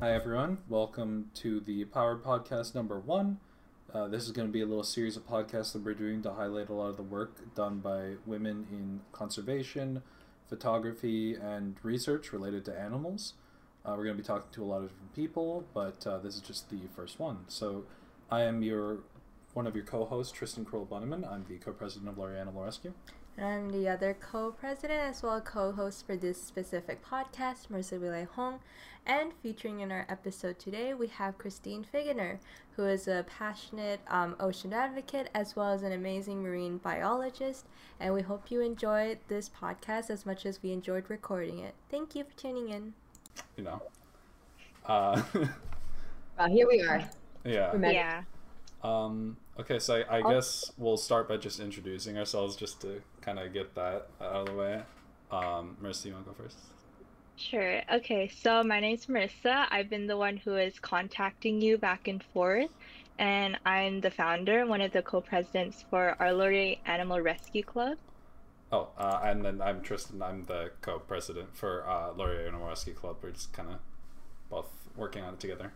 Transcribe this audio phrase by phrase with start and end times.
[0.00, 0.56] Hi, everyone.
[0.66, 3.38] Welcome to the Powered Podcast number one.
[3.92, 6.32] Uh, this is going to be a little series of podcasts that we're doing to
[6.32, 10.00] highlight a lot of the work done by women in conservation,
[10.48, 13.34] photography, and research related to animals.
[13.84, 16.34] Uh, we're going to be talking to a lot of different people, but uh, this
[16.34, 17.40] is just the first one.
[17.48, 17.84] So,
[18.30, 19.00] I am your
[19.52, 21.30] one of your co-hosts, Tristan Kroll Bunneman.
[21.30, 22.94] I'm the co-president of Laurier Animal Rescue.
[23.36, 28.60] And I'm the other co-president as well co-host for this specific podcast, Marissa Wile Hong.
[29.06, 32.38] And featuring in our episode today, we have Christine Figgener,
[32.76, 37.66] who is a passionate um, ocean advocate as well as an amazing marine biologist.
[37.98, 41.74] And we hope you enjoyed this podcast as much as we enjoyed recording it.
[41.90, 42.92] Thank you for tuning in.
[43.56, 43.82] You know.
[44.84, 45.22] Uh,
[46.38, 47.08] well, here we are.
[47.44, 47.74] Yeah.
[47.76, 48.22] Yeah.
[48.82, 53.38] Um, okay, so I, I guess we'll start by just introducing ourselves just to kind
[53.38, 54.82] of get that out of the way.
[55.30, 56.56] Um, Marissa, you want to go first?
[57.36, 57.80] Sure.
[57.92, 59.66] Okay, so my name's Marissa.
[59.70, 62.70] I've been the one who is contacting you back and forth,
[63.18, 67.98] and I'm the founder, one of the co-presidents for our Laurier Animal Rescue Club.
[68.72, 70.22] Oh, uh, and then I'm Tristan.
[70.22, 73.16] I'm the co-president for uh, Laurier Animal Rescue Club.
[73.22, 73.78] We're just kind of
[74.48, 75.72] both working on it together.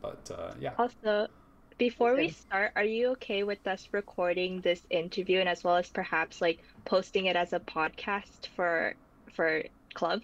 [0.00, 0.72] But uh, yeah.
[0.78, 1.28] Also,
[1.82, 5.88] before we start, are you okay with us recording this interview and as well as
[5.88, 8.94] perhaps like posting it as a podcast for
[9.32, 10.22] for club?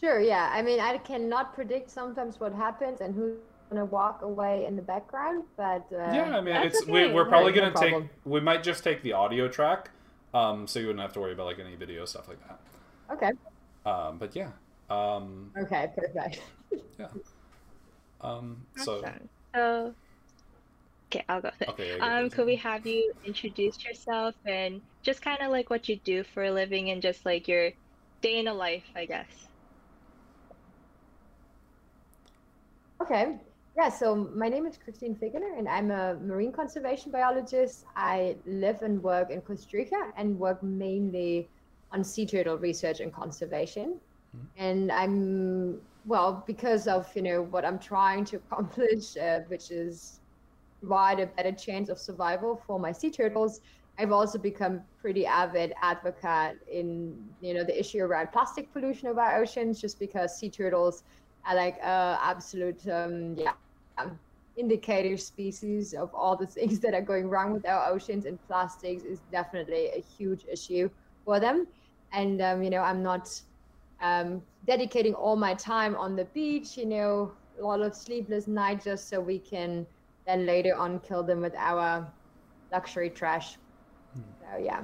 [0.00, 0.50] Sure, yeah.
[0.52, 3.38] I mean, I cannot predict sometimes what happens and who's
[3.68, 7.06] gonna walk away in the background, but uh, yeah, I mean, it's okay.
[7.06, 7.94] we, we're probably gonna no take.
[8.24, 9.90] We might just take the audio track,
[10.34, 12.58] um, so you wouldn't have to worry about like any video stuff like that.
[13.14, 13.32] Okay.
[13.86, 14.50] Um, but yeah.
[14.90, 15.52] Um.
[15.56, 15.92] Okay.
[15.94, 16.40] Perfect.
[16.98, 17.06] yeah.
[18.20, 19.04] Um, so.
[19.54, 19.94] So,
[21.08, 21.50] okay, I'll go.
[21.68, 21.98] Okay.
[22.00, 26.22] Um, could we have you introduce yourself and just kind of like what you do
[26.22, 27.70] for a living and just like your
[28.20, 29.48] day in a life, I guess.
[33.00, 33.36] Okay.
[33.76, 37.84] Yeah, so my name is Christine Figgener and I'm a marine conservation biologist.
[37.96, 41.48] I live and work in Costa Rica and work mainly
[41.92, 44.00] on sea turtle research and conservation.
[44.36, 44.62] Mm-hmm.
[44.62, 50.20] And I'm well, because of you know what I'm trying to accomplish, uh, which is
[50.80, 53.60] provide a better chance of survival for my sea turtles.
[53.98, 59.18] I've also become pretty avid advocate in you know the issue around plastic pollution of
[59.18, 61.02] our oceans, just because sea turtles
[61.46, 63.52] are like uh, absolute um, yeah
[64.56, 69.04] indicator species of all the things that are going wrong with our oceans, and plastics
[69.04, 70.88] is definitely a huge issue
[71.24, 71.66] for them.
[72.12, 73.28] And um, you know I'm not
[74.00, 78.84] um, dedicating all my time on the beach, you know, a lot of sleepless nights
[78.84, 79.86] just so we can
[80.26, 82.06] then later on kill them with our
[82.72, 83.56] luxury trash.
[84.14, 84.20] Hmm.
[84.40, 84.82] So yeah,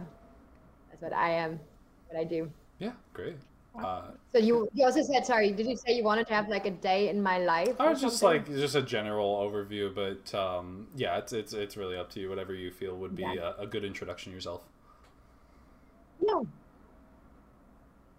[0.91, 1.61] that's what I am,
[2.09, 2.51] what I do.
[2.79, 3.37] Yeah, great.
[3.83, 5.51] Uh, so you you also said sorry.
[5.53, 7.79] Did you say you wanted to have like a day in my life?
[7.79, 11.97] I was just like just a general overview, but um, yeah, it's it's it's really
[11.97, 12.29] up to you.
[12.29, 13.53] Whatever you feel would be yeah.
[13.59, 14.63] a, a, good introduction yourself.
[16.27, 16.41] Yeah,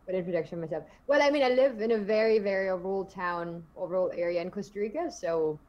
[0.07, 0.85] but introduction myself.
[1.05, 4.49] Well, I mean, I live in a very, very rural town or rural area in
[4.49, 5.59] Costa Rica, so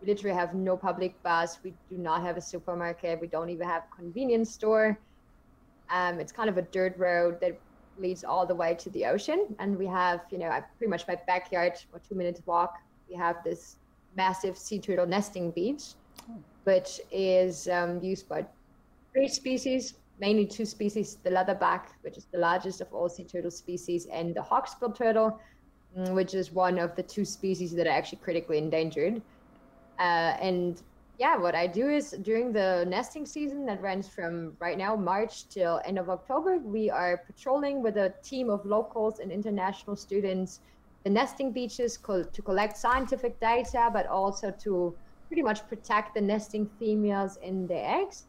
[0.00, 1.58] we literally have no public bus.
[1.64, 3.18] We do not have a supermarket.
[3.20, 4.98] We don't even have a convenience store.
[5.90, 7.58] Um, it's kind of a dirt road that
[7.98, 11.16] leads all the way to the ocean, and we have, you know, pretty much my
[11.26, 12.74] backyard or two minutes walk.
[13.08, 13.76] We have this
[14.16, 15.94] massive sea turtle nesting beach,
[16.64, 18.44] which is um, used by
[19.14, 23.50] three species mainly two species, the leatherback, which is the largest of all sea turtle
[23.50, 25.40] species, and the hawksbill turtle,
[25.96, 29.22] mm, which is one of the two species that are actually critically endangered.
[29.98, 30.82] Uh, and
[31.18, 35.48] yeah, what I do is during the nesting season that runs from right now, March
[35.48, 40.60] till end of October, we are patrolling with a team of locals and international students
[41.04, 44.94] the nesting beaches to collect scientific data, but also to
[45.28, 48.24] pretty much protect the nesting females and their eggs.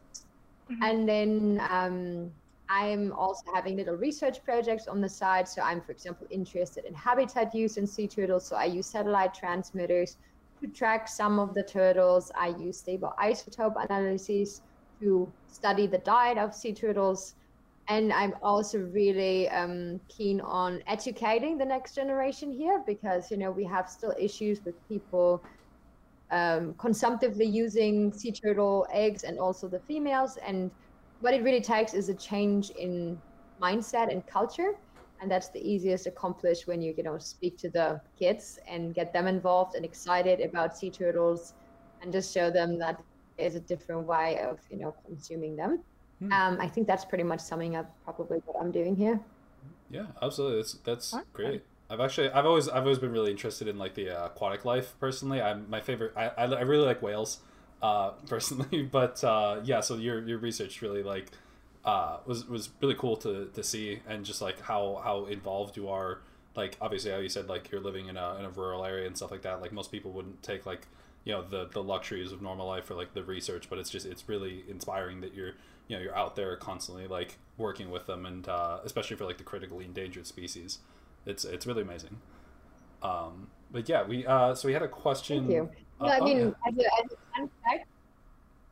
[0.70, 0.82] Mm-hmm.
[0.82, 2.30] And then um,
[2.68, 5.48] I'm also having little research projects on the side.
[5.48, 8.46] So I'm, for example, interested in habitat use in sea turtles.
[8.46, 10.16] So I use satellite transmitters
[10.60, 12.30] to track some of the turtles.
[12.36, 14.62] I use stable isotope analyses
[15.00, 17.34] to study the diet of sea turtles.
[17.88, 23.50] And I'm also really um, keen on educating the next generation here because, you know,
[23.50, 25.42] we have still issues with people
[26.30, 30.38] um, consumptively using sea turtle eggs and also the females.
[30.46, 30.70] And
[31.20, 33.20] what it really takes is a change in
[33.60, 34.72] mindset and culture.
[35.20, 39.12] And that's the easiest accomplished when you, you know, speak to the kids and get
[39.12, 41.54] them involved and excited about sea turtles
[42.00, 43.02] and just show them that
[43.36, 45.82] is a different way of, you know, consuming them.
[46.20, 46.32] Hmm.
[46.32, 49.20] Um, I think that's pretty much summing up probably what I'm doing here.
[49.90, 50.58] Yeah, absolutely.
[50.84, 51.64] That's that's great.
[51.90, 54.94] I've actually I've always I've always been really interested in like the uh, aquatic life
[55.00, 55.42] personally.
[55.42, 56.12] I'm my favorite.
[56.16, 57.40] I, I, I really like whales,
[57.82, 58.82] uh, personally.
[58.82, 61.32] But uh, yeah, so your your research really like
[61.84, 65.88] uh, was was really cool to, to see and just like how how involved you
[65.88, 66.20] are.
[66.54, 69.16] Like obviously how you said like you're living in a in a rural area and
[69.16, 69.60] stuff like that.
[69.60, 70.86] Like most people wouldn't take like
[71.24, 74.06] you know the the luxuries of normal life for like the research, but it's just
[74.06, 75.54] it's really inspiring that you're
[75.88, 79.38] you know you're out there constantly like working with them and uh, especially for like
[79.38, 80.78] the critically endangered species
[81.26, 82.18] it's it's really amazing
[83.02, 85.70] um but yeah we uh so we had a question Thank you.
[86.00, 86.50] uh, No, I oh, mean, yeah.
[86.66, 87.86] as, a, as a fun fact,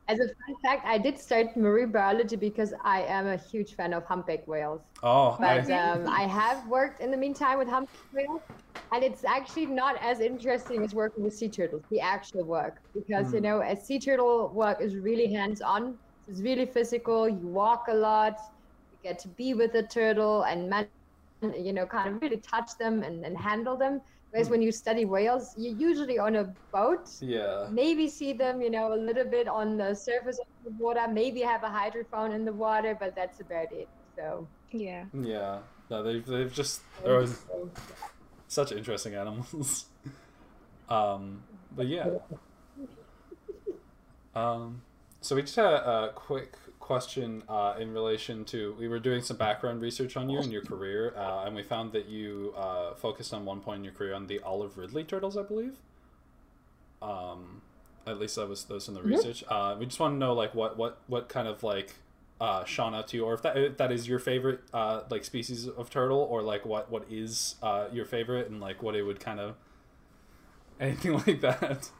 [0.08, 3.92] as a fun fact, I did start marine biology because I am a huge fan
[3.92, 4.82] of humpback whales.
[5.02, 8.42] oh I, But um, I have worked in the meantime with humpback whales,
[8.92, 13.32] and it's actually not as interesting as working with sea turtles, the actual work, because
[13.32, 13.42] you Mm.
[13.42, 15.98] know, a sea turtle work is really hands-on.
[16.26, 17.28] It's really physical.
[17.28, 18.34] You walk a lot.
[18.92, 20.88] You get to be with the turtle and man,
[21.58, 24.00] you know, kind of really touch them and, and handle them.
[24.30, 24.50] Whereas Mm.
[24.52, 28.92] when you study whales, you're usually on a boat yeah maybe see them, you know,
[28.92, 32.52] a little bit on the surface of the water, maybe have a hydrophone in the
[32.52, 33.88] water, but that's about it.
[34.16, 35.04] So, Yeah.
[35.12, 37.36] yeah no they've they've just they're always
[38.48, 39.86] such interesting animals
[40.88, 41.42] um
[41.76, 42.06] but yeah
[44.34, 44.82] um
[45.20, 46.54] so we just had a quick
[46.88, 50.62] question uh, in relation to we were doing some background research on you and your
[50.62, 54.14] career uh, and we found that you uh, focused on one point in your career
[54.14, 55.76] on the olive ridley turtles i believe
[57.02, 57.62] um
[58.06, 59.22] at least that was those in the Mhm.
[59.22, 61.94] research uh, we just want to know like what what what kind of like
[62.40, 65.24] uh, shone out to you or if that if that is your favorite uh, like
[65.24, 69.02] species of turtle or like what what is uh, your favorite and like what it
[69.02, 69.56] would kind of
[70.80, 71.90] anything like that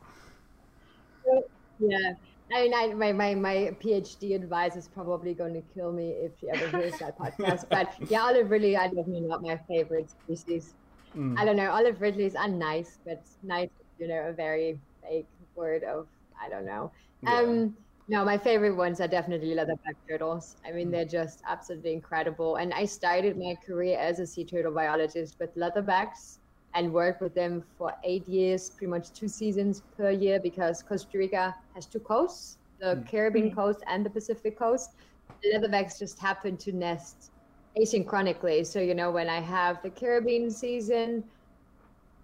[1.79, 2.15] yeah.
[2.53, 6.33] I mean, I, my, my, my PhD advisor is probably going to kill me if
[6.41, 7.69] she ever hears that podcast.
[7.69, 10.75] But yeah, olive ridley are definitely not my favorite species.
[11.15, 11.39] Mm.
[11.39, 11.71] I don't know.
[11.71, 13.69] Olive ridleys are nice, but nice,
[13.99, 16.07] you know, a very vague word of,
[16.41, 16.91] I don't know.
[17.23, 17.35] Yeah.
[17.35, 17.77] Um,
[18.11, 20.57] no, my favorite ones are definitely leatherback turtles.
[20.67, 20.93] I mean, Mm.
[20.93, 22.57] they're just absolutely incredible.
[22.57, 26.39] And I started my career as a sea turtle biologist with leatherbacks
[26.79, 31.19] and worked with them for eight years, pretty much two seasons per year, because Costa
[31.19, 33.09] Rica has two coasts, the Mm.
[33.11, 33.55] Caribbean Mm.
[33.57, 34.91] coast and the Pacific coast.
[35.43, 37.33] The leatherbacks just happen to nest
[37.77, 38.65] asynchronically.
[38.65, 41.25] So, you know, when I have the Caribbean season,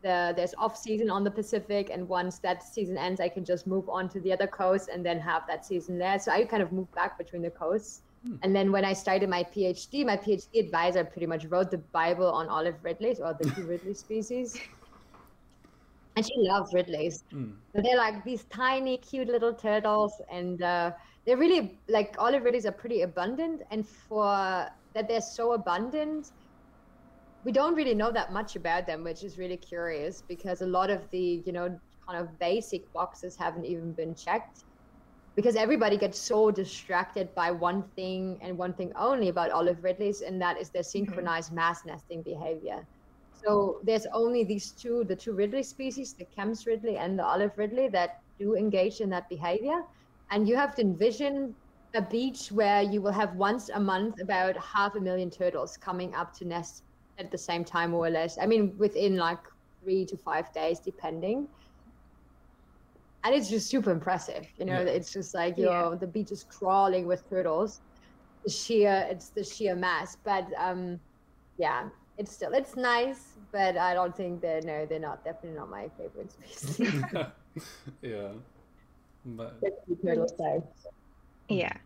[0.05, 3.67] the there's off season on the Pacific, and once that season ends, I can just
[3.67, 6.19] move on to the other coast and then have that season there.
[6.21, 8.03] So I kind of move back between the coasts.
[8.25, 8.37] Hmm.
[8.43, 12.27] And then when I started my PhD, my PhD advisor pretty much wrote the Bible
[12.27, 14.59] on olive ridleys or the two ridley species.
[16.17, 17.25] And she loves ridleys.
[17.33, 17.55] Mm.
[17.75, 20.93] So they're like these tiny, cute little turtles, and uh,
[21.27, 23.63] they're really like olive ridleys are pretty abundant.
[23.73, 26.31] And for that, they're so abundant,
[27.43, 30.89] we don't really know that much about them, which is really curious because a lot
[30.89, 34.65] of the you know kind of basic boxes haven't even been checked
[35.35, 40.23] because everybody gets so distracted by one thing and one thing only about olive ridleys,
[40.23, 41.05] and that is their mm-hmm.
[41.07, 42.87] synchronized mass nesting behavior.
[43.45, 47.59] So there's only these two, the two Ridley species, the Kemp's Ridley and the olive
[47.59, 49.83] Ridley, that do engage in that behavior.
[50.31, 51.55] And you have to envision
[51.95, 56.15] a beach where you will have once a month about half a million turtles coming
[56.15, 56.83] up to nest
[57.19, 58.39] at the same time, more or less.
[58.41, 59.39] I mean, within like
[59.83, 61.47] three to five days, depending.
[63.25, 64.81] And it's just super impressive, you know.
[64.81, 64.91] Yeah.
[64.93, 65.83] It's just like you Yeah.
[65.83, 67.81] know, the beach is crawling with turtles.
[68.45, 70.17] The sheer, it's the sheer mass.
[70.25, 71.01] But um,
[71.57, 71.89] yeah,
[72.19, 75.89] it's still it's nice, but I don't think they're no, they're not definitely not my
[75.97, 76.79] favorite species.
[78.03, 78.33] yeah
[79.25, 79.55] but
[80.05, 80.87] turtle types.
[81.49, 81.77] Yeah.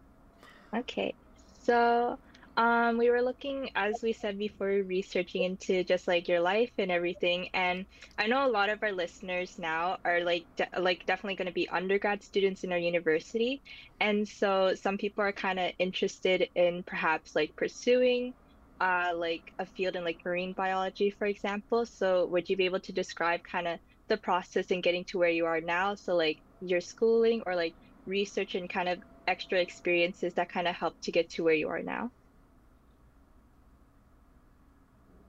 [0.74, 1.14] Okay.
[1.60, 2.18] So,
[2.58, 6.90] um, we were looking, as we said before, researching into just like your life and
[6.90, 7.50] everything.
[7.54, 7.86] And
[8.18, 11.52] I know a lot of our listeners now are like, de- like definitely going to
[11.52, 13.62] be undergrad students in our university.
[14.00, 18.34] And so some people are kind of interested in perhaps like pursuing,
[18.80, 21.86] uh, like a field in like marine biology, for example.
[21.86, 25.30] So would you be able to describe kind of the process in getting to where
[25.30, 25.94] you are now?
[25.94, 30.74] So like your schooling or like research and kind of extra experiences that kind of
[30.74, 32.10] help to get to where you are now?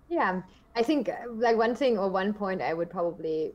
[0.10, 0.42] Yeah,
[0.76, 3.54] I think uh, like one thing or one point I would probably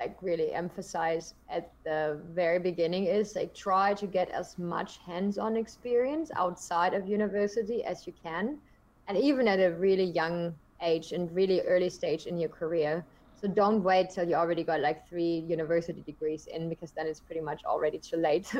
[0.00, 5.56] like really emphasize at the very beginning is like try to get as much hands-on
[5.56, 8.60] experience outside of university as you can,
[9.06, 13.06] and even at a really young age and really early stage in your career.
[13.36, 17.20] So don't wait till you already got like three university degrees in because then it's
[17.20, 18.52] pretty much already too late.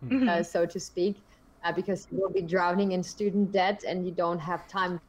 [0.00, 0.28] Mhm.
[0.28, 1.24] uh, so to speak,
[1.64, 5.00] uh, because you will be drowning in student debt and you don't have time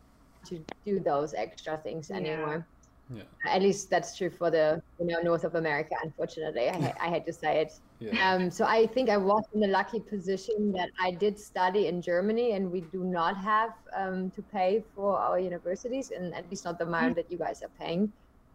[0.45, 2.65] to do those extra things anymore.
[3.13, 3.23] Yeah.
[3.47, 5.95] At least that's true for the you know north of America.
[6.03, 7.79] Unfortunately, I, I had to say it.
[7.99, 8.33] Yeah.
[8.33, 12.01] Um, so I think I was in the lucky position that I did study in
[12.01, 16.65] Germany, and we do not have um, to pay for our universities, and at least
[16.65, 18.11] not the amount that you guys are paying.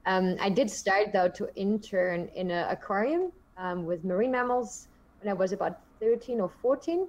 [0.07, 4.89] Um, I did start though to intern in an aquarium um, with marine mammals
[5.21, 7.07] when I was about 13 or 14,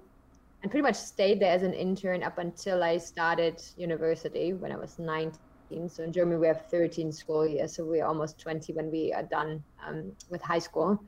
[0.62, 4.78] and pretty much stayed there as an intern up until I started university when I
[4.78, 5.90] was 19.
[5.90, 9.24] So in Germany we have 13 school years, so we're almost 20 when we are
[9.24, 11.02] done um, with high school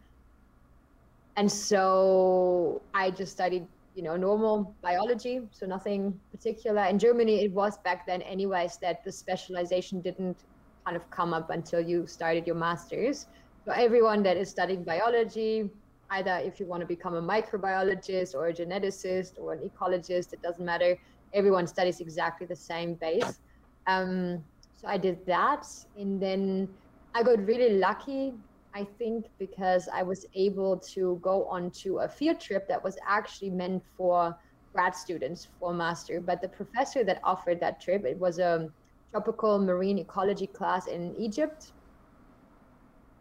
[1.36, 6.83] and so I just studied, you know, normal biology, so nothing particular.
[6.86, 10.38] In Germany, it was back then, anyways, that the specialization didn't
[10.86, 13.27] kind of come up until you started your master's.
[13.65, 15.69] So everyone that is studying biology,
[16.17, 20.41] either if you want to become a microbiologist or a geneticist or an ecologist, it
[20.41, 20.98] doesn't matter.
[21.34, 23.39] Everyone studies exactly the same base.
[23.88, 24.43] Um,
[24.79, 25.65] so I did that,
[25.98, 26.67] and then
[27.15, 28.34] I got really lucky
[28.75, 32.98] I think because I was able to go on to a field trip that was
[33.08, 34.36] actually meant for
[34.74, 36.20] grad students for master.
[36.20, 38.70] But the professor that offered that trip, it was a
[39.12, 41.74] tropical marine ecology class in Egypt.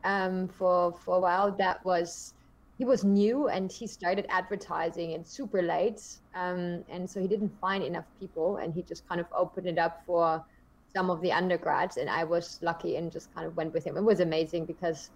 [0.05, 2.35] Um, for for a while, that was
[2.83, 6.03] he was new and he started advertising it super late,
[6.35, 9.79] um, and so he didn't find enough people, and he just kind of opened it
[9.79, 10.45] up for
[10.93, 13.97] some of the undergrads, and I was lucky and just kind of went with him.
[13.97, 15.11] It was amazing because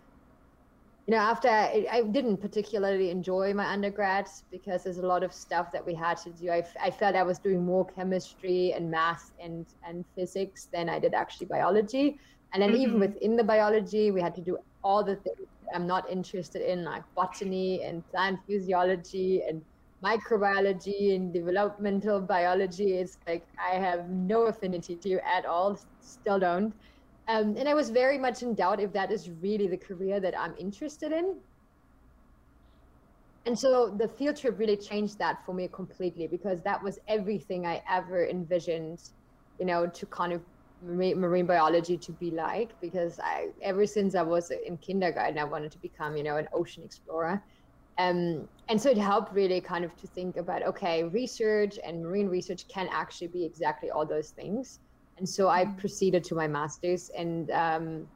[1.09, 5.33] you know, after I, I, didn't particularly enjoy my undergrads because there's a lot of
[5.33, 6.51] stuff that we had to do.
[6.51, 11.01] I, I felt I was doing more chemistry and math and, and physics than I
[11.01, 12.19] did actually biology.
[12.53, 12.83] And then mm-hmm.
[12.83, 16.85] even within the biology, we had to do all the things I'm not interested in,
[16.85, 19.63] like botany and plant physiology and
[20.05, 22.99] microbiology and developmental biology.
[22.99, 26.75] It's like I have no affinity to at all, still don't.
[27.29, 30.39] Um, and I was very much in doubt if that is really the career that
[30.39, 31.37] I'm interested in.
[33.47, 37.65] And so the field trip really changed that for me completely because that was everything
[37.65, 38.99] I ever envisioned,
[39.59, 40.43] you know, to kind of
[40.83, 42.79] marine biology to be like.
[42.81, 46.49] Because I, ever since I was in kindergarten, I wanted to become, you know, an
[46.53, 47.43] ocean explorer.
[47.99, 52.29] Um, and so it helped really kind of to think about okay, research and marine
[52.29, 54.81] research can actually be exactly all those things
[55.19, 55.79] and so I mm.
[55.79, 58.09] proceeded to my master's and um,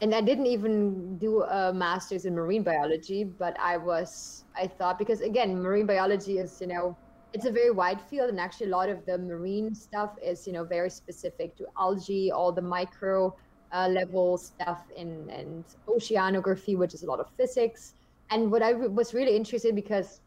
[0.00, 4.98] and I didn't even do a master's in marine biology, but I was I thought
[4.98, 6.96] because again marine biology is you know
[7.32, 10.52] it's a very wide field and actually a lot of the marine stuff is you
[10.52, 13.34] know very specific to algae, all the micro
[13.72, 17.94] uh, level stuff in and oceanography, which is a lot of physics.
[18.30, 20.20] And what I re- was really interested because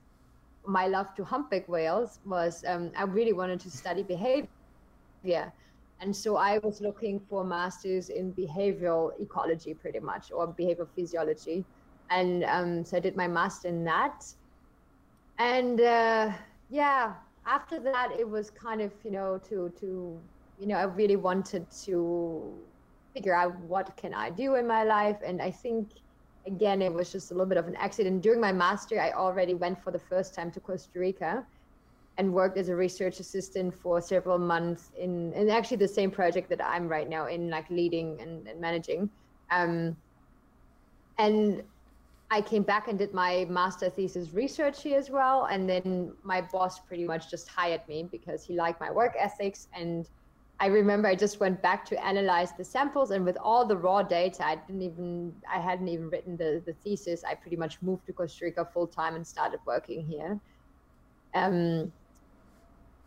[0.65, 5.51] my love to humpback whales was um, I really wanted to study behavior
[6.01, 11.63] and so I was looking for masters in behavioral ecology, pretty much, or behavioral physiology.
[12.10, 14.25] And um, so I did my master in that.
[15.38, 16.31] And uh,
[16.72, 17.13] yeah,
[17.46, 20.20] after that, it was kind of, you know, to, to,
[20.60, 22.58] you know, I really wanted to
[23.13, 25.18] figure out what can I do in my life.
[25.25, 25.90] And I think,
[26.48, 28.22] again, it was just a little bit of an accident.
[28.22, 31.46] During my master, I already went for the first time to Costa Rica
[32.18, 36.50] and worked as a research assistant for several months in, in actually the same project
[36.50, 39.10] that I'm right now in, like leading and, and managing.
[39.50, 39.98] Um,
[41.18, 41.63] and
[42.31, 45.47] I came back and did my master thesis research here as well.
[45.51, 49.67] And then my boss pretty much just hired me because he liked my work ethics.
[49.75, 50.07] And
[50.61, 54.01] I remember I just went back to analyze the samples and with all the raw
[54.01, 57.25] data, I didn't even, I hadn't even written the, the thesis.
[57.25, 60.39] I pretty much moved to Costa Rica full time and started working here.
[61.33, 61.91] Um,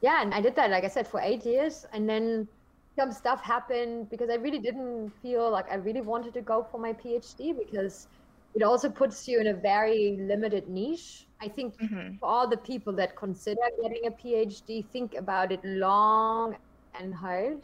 [0.02, 1.86] yeah, and I did that, like I said, for eight years.
[1.94, 2.46] And then
[2.94, 6.78] some stuff happened because I really didn't feel like I really wanted to go for
[6.78, 8.06] my PhD because
[8.54, 11.26] it also puts you in a very limited niche.
[11.40, 12.16] I think mm-hmm.
[12.18, 16.56] for all the people that consider getting a PhD, think about it long
[16.99, 17.61] and hard.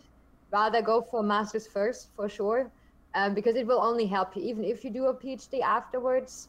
[0.53, 2.71] Rather go for a master's first, for sure,
[3.15, 4.43] um, because it will only help you.
[4.43, 6.49] Even if you do a PhD afterwards,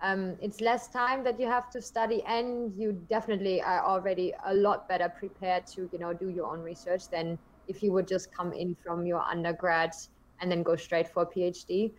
[0.00, 4.54] um, it's less time that you have to study and you definitely are already a
[4.54, 8.32] lot better prepared to you know do your own research than if you would just
[8.32, 9.92] come in from your undergrad
[10.40, 11.90] and then go straight for a phd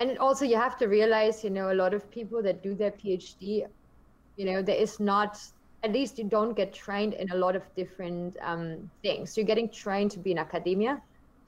[0.00, 2.90] and also you have to realize you know a lot of people that do their
[2.90, 3.66] phd
[4.36, 5.38] you know there is not
[5.82, 9.68] at least you don't get trained in a lot of different um, things you're getting
[9.70, 11.00] trained to be in academia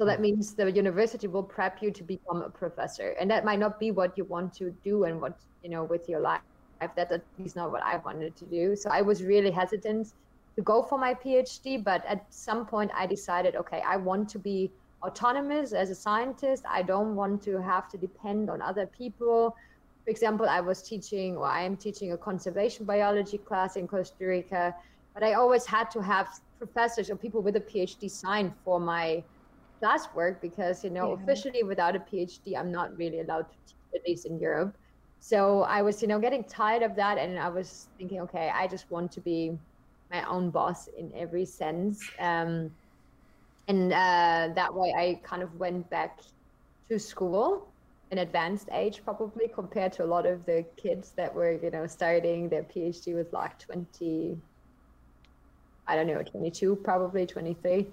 [0.02, 3.61] so that means the university will prep you to become a professor, and that might
[3.61, 6.40] not be what you want to do and what you know with your life.
[6.80, 8.75] That at least not what I wanted to do.
[8.75, 10.09] So I was really hesitant
[10.56, 14.40] to go for my PhD, but at some point I decided, okay, I want to
[14.40, 14.73] be
[15.06, 16.64] autonomous as a scientist.
[16.68, 19.54] I don't want to have to depend on other people.
[20.04, 24.25] For example, I was teaching, or I am teaching a conservation biology class in Costa
[24.26, 24.75] Rica,
[25.14, 26.28] but I always had to have
[26.59, 29.25] professors or people with a PhD sign for my
[29.82, 31.14] classwork because, you know, Yeah.
[31.14, 34.76] officially without a PhD, I'm not really allowed to teach, at least in Europe.
[35.21, 38.66] So I was, you know, getting tired of that, and I was thinking, okay, I
[38.66, 39.59] just want to be
[40.11, 42.12] my own boss in every sense.
[42.18, 42.76] Um,
[43.69, 46.21] and uh, that way, I kind of went back
[46.88, 47.69] to school,
[48.11, 51.87] an advanced age probably compared to a lot of the kids that were, you know,
[51.87, 54.37] starting their PhD with like 20,
[55.87, 57.87] I don't know, 22, probably 23.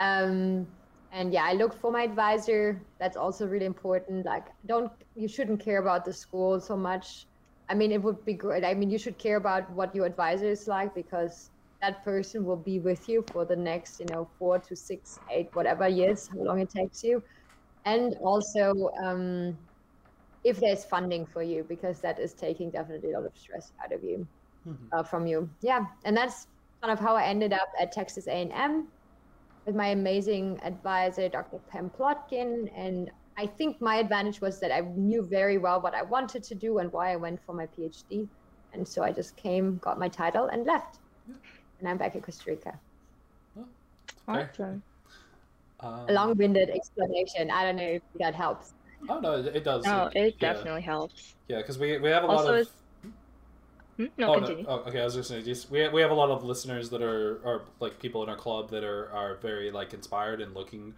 [0.00, 0.66] Um,
[1.10, 2.80] and yeah, I looked for my advisor.
[2.98, 4.26] That's also really important.
[4.26, 7.26] Like, don't you shouldn't care about the school so much.
[7.68, 8.64] I mean, it would be great.
[8.64, 12.56] I mean, you should care about what your advisor is like because that person will
[12.56, 16.38] be with you for the next, you know, four to six, eight, whatever years, how
[16.44, 17.22] long it takes you.
[17.84, 19.56] And also, um,
[20.44, 23.92] if there's funding for you, because that is taking definitely a lot of stress out
[23.92, 24.26] of you,
[24.66, 24.88] Mhm.
[24.92, 25.50] uh, from you.
[25.62, 26.46] Yeah, and that's
[26.82, 28.88] kind of how I ended up at Texas A&M
[29.66, 31.58] with my amazing advisor, Dr.
[31.68, 32.70] Pam Plotkin.
[32.74, 36.54] And I think my advantage was that I knew very well what I wanted to
[36.54, 38.28] do and why I went for my PhD.
[38.72, 40.98] And so I just came, got my title, and left.
[41.80, 42.78] And I'm back in Costa Rica.
[44.26, 44.50] Fair.
[44.52, 44.82] Awesome.
[45.80, 47.50] Um, A long winded explanation.
[47.50, 48.72] I don't know if that helps.
[49.08, 49.84] Oh no, it, it does.
[49.84, 51.34] No, it yeah, definitely helps.
[51.46, 52.54] Yeah, because we we have a lot of.
[52.56, 52.72] it's-
[53.96, 54.06] Hmm?
[54.16, 54.62] No, oh, continue.
[54.62, 54.68] no.
[54.70, 55.00] Oh, okay.
[55.00, 57.62] I was just saying, just we we have a lot of listeners that are are
[57.80, 60.94] like people in our club that are are very like inspired and looking,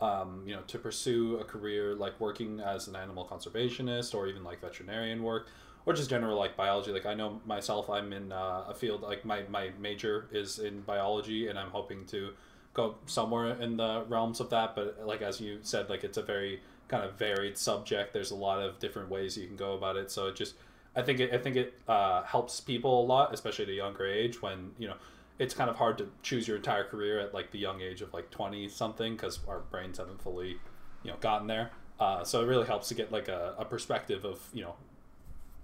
[0.00, 4.44] um, you know, to pursue a career like working as an animal conservationist or even
[4.44, 5.48] like veterinarian work
[5.86, 6.92] or just general like biology.
[6.92, 10.80] Like I know myself, I'm in uh, a field like my my major is in
[10.80, 12.30] biology, and I'm hoping to
[12.72, 14.74] go somewhere in the realms of that.
[14.74, 18.12] But like as you said, like it's a very kind of varied subject.
[18.12, 20.10] There's a lot of different ways you can go about it.
[20.10, 20.54] So it just
[20.96, 24.06] I think it, I think it uh, helps people a lot, especially at a younger
[24.06, 24.96] age when you know
[25.38, 28.14] it's kind of hard to choose your entire career at like the young age of
[28.14, 30.58] like twenty something because our brains haven't fully
[31.02, 31.70] you know gotten there.
[32.00, 34.74] Uh, so it really helps to get like a, a perspective of you know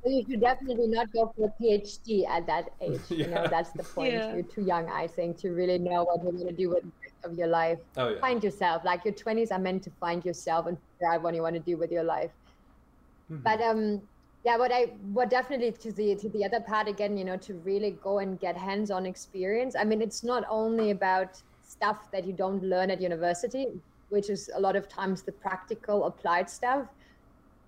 [0.03, 3.01] So you should definitely not go for a PhD at that age.
[3.11, 4.15] You know, that's the point.
[4.15, 4.35] Yeah.
[4.35, 6.93] You're too young, I think, to really know what you're going to do with the
[7.03, 7.79] rest of your life.
[7.99, 8.83] oh yeah Find yourself.
[8.85, 11.61] Like your 20s are meant to find yourself and figure out what you want to
[11.61, 12.31] do with your life.
[13.31, 13.43] Mhm.
[13.43, 14.01] But um,
[14.45, 17.55] yeah, what I what definitely to the to the other part again, you know, to
[17.57, 19.77] really go and get hands-on experience.
[19.79, 23.67] I mean, it's not only about stuff that you don't learn at university,
[24.09, 26.87] which is a lot of times the practical applied stuff,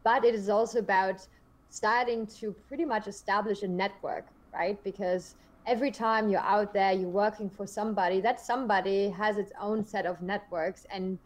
[0.03, 1.29] but it is also about
[1.73, 4.77] starting to pretty much establish a network, right?
[4.85, 9.83] Because every time you're out there, you're working for somebody, that somebody has its own
[9.87, 11.19] set of networks and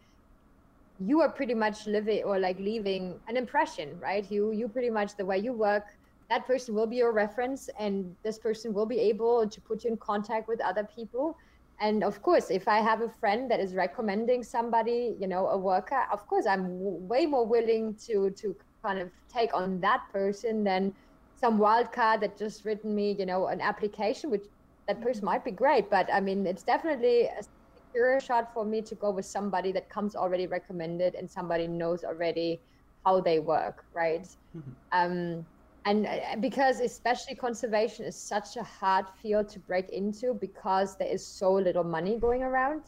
[0.99, 4.29] you are pretty much living or like leaving an impression, right?
[4.31, 5.83] You you pretty much the way you work,
[6.29, 9.91] that person will be your reference and this person will be able to put you
[9.91, 11.35] in contact with other people.
[11.81, 15.57] And of course, if I have a friend that is recommending somebody, you know, a
[15.57, 20.01] worker, of course I'm w- way more willing to to kind of take on that
[20.11, 20.93] person than
[21.35, 24.45] some wild card that just written me, you know, an application, which
[24.87, 28.81] that person might be great, but I mean, it's definitely a secure shot for me
[28.83, 32.61] to go with somebody that comes already recommended and somebody knows already
[33.05, 34.25] how they work, right?
[34.55, 34.75] Mhm.
[34.91, 35.45] Um,
[35.85, 41.07] and uh, because especially conservation is such a hard field to break into because there
[41.07, 42.83] is so little money going around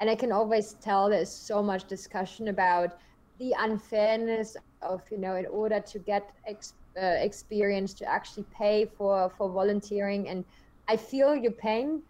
[0.00, 2.90] and i can always tell there's so much discussion about
[3.38, 8.86] the unfairness of you know in order to get ex- uh, experience to actually pay
[8.86, 10.28] for for volunteering.
[10.28, 10.44] And
[10.88, 12.02] i feel your pain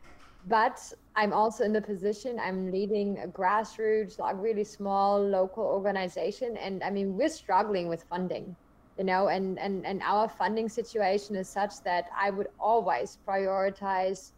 [0.47, 0.79] but
[1.17, 6.57] i'm also in the position i'm leading a grassroots like really small local organization.
[6.57, 8.57] And i mean we're struggling with funding
[8.99, 14.33] you know and and and our funding situation is such that i would always prioritize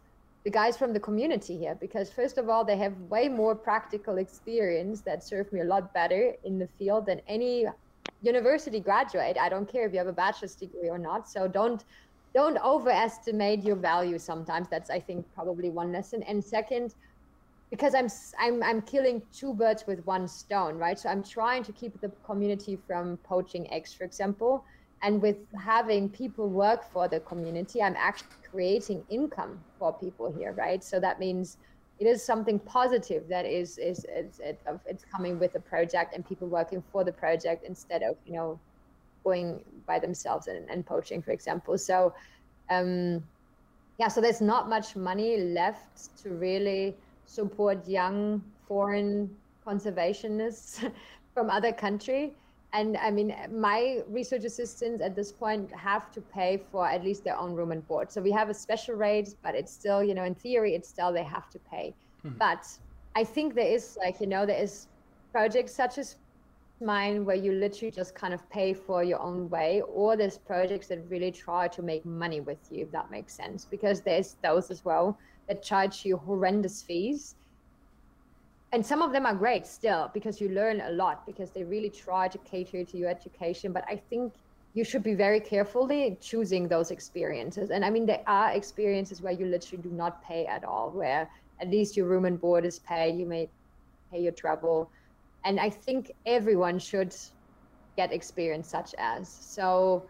[0.47, 4.17] the guys from the community here because first of all they have way more practical
[4.17, 7.65] experience that serve me a lot better in the field than any
[8.21, 11.83] university graduate i don't care if you have a bachelor's degree or not so don't
[12.33, 16.95] don't overestimate your value sometimes that's i think probably one lesson and second
[17.69, 18.07] because I'm
[18.39, 20.97] I'm I'm killing two birds with one stone, right?
[20.97, 24.63] So I'm trying to keep the community from poaching eggs, for example.
[25.01, 30.53] And with having people work for the community, I'm actually creating income for people here,
[30.53, 30.83] right?
[30.83, 31.57] So that means
[31.99, 36.83] it is something positive that is is it's coming with the project and people working
[36.91, 38.59] for the project instead of you know
[39.23, 41.77] going by themselves and, and poaching, for example.
[41.77, 42.13] So
[42.69, 43.23] um,
[43.97, 49.29] yeah, so there's not much money left to really support young foreign
[49.65, 50.89] conservationists
[51.33, 52.33] from other country.
[52.77, 57.23] And I mean, my research assistants at this point have to pay for at least
[57.23, 58.11] their own room and board.
[58.11, 61.11] So we have a special rate, but it's still, you know, in theory, it's still
[61.11, 61.95] they have to pay.
[62.23, 62.37] Mm-hmm.
[62.37, 62.67] But
[63.15, 64.85] I think there is like, you know, there is
[65.31, 66.17] projects such as
[66.79, 70.85] mine where you literally just kind of pay for your own way or there's projects
[70.89, 74.69] that really try to make money with you if that makes sense because there's those
[74.69, 77.33] as well that charge you horrendous fees
[78.73, 81.89] and some of them are great still because you learn a lot because they really
[81.89, 83.71] try to cater to your education.
[83.71, 84.33] But i think
[84.73, 87.71] you should be very carefully choosing those experiences.
[87.71, 91.29] And i mean there are experiences where you literally do not pay at all where
[91.59, 93.17] at least your room and board is paid.
[93.17, 93.49] You may
[94.11, 94.89] pay your travel.
[95.43, 97.15] And I think everyone should
[97.95, 99.27] get experience such as.
[99.27, 100.03] So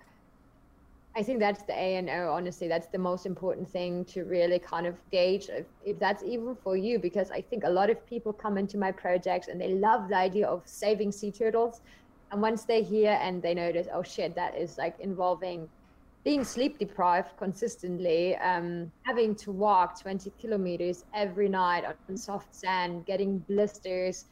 [1.17, 2.31] I think that's the A and O.
[2.31, 6.55] Honestly, that's the most important thing to really kind of gauge if, if that's even
[6.55, 9.73] for you, because I think a lot of people come into my projects and they
[9.73, 11.81] love the idea of saving sea turtles,
[12.31, 15.67] and once they're here and they notice, oh shit, that is like involving
[16.23, 23.07] being sleep deprived consistently, um, having to walk 20 kilometers every night on soft sand,
[23.07, 24.25] getting blisters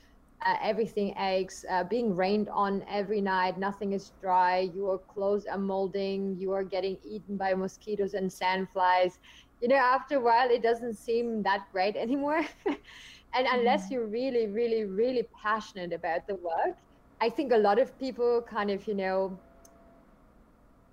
[0.45, 5.58] uh, everything aches, uh, being rained on every night, nothing is dry, your clothes are
[5.58, 9.17] molding, you are getting eaten by mosquitoes and sandflies.
[9.62, 12.45] You know, after a while, it doesn't seem that great anymore.
[12.67, 13.91] and unless mm.
[13.91, 16.77] you're really, really, really passionate about the work,
[17.21, 19.39] I think a lot of people kind of, you know,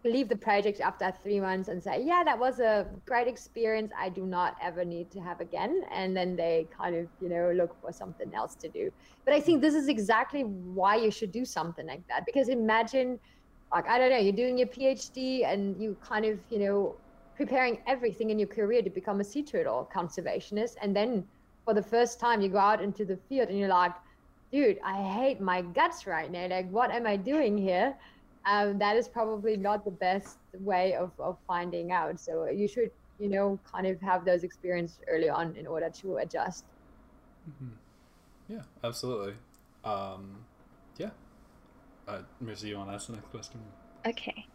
[0.05, 3.93] leave the project after three months and say, yeah, that was a great experience.
[3.97, 5.83] I do not ever need to have again.
[5.93, 8.91] And then they kind of, you know, look for something else to do.
[9.25, 12.27] But I think this is exactly why you should do something like that.
[12.27, 13.21] Because imagine,
[13.73, 16.97] like, I don't know, you're doing your PhD and you kind of, you know,
[17.37, 20.77] preparing everything in your career to become a sea turtle conservationist.
[20.83, 21.25] And then
[21.65, 23.93] for the first time, you go out into the field and you're like,
[24.51, 26.49] dude, I hate my guts right now.
[26.49, 27.95] Like, what am I doing here?
[28.45, 32.19] Um, that is probably not the best way of, of finding out.
[32.19, 36.17] So you should, you know, kind of have those experiences early on in order to
[36.19, 36.65] adjust.
[37.49, 38.55] Mm-hmm.
[38.55, 39.35] Yeah, absolutely.
[39.85, 40.37] Um,
[40.97, 41.11] yeah.
[42.07, 43.61] Uh, Marissa, you want to ask the next question?
[44.07, 44.47] Okay.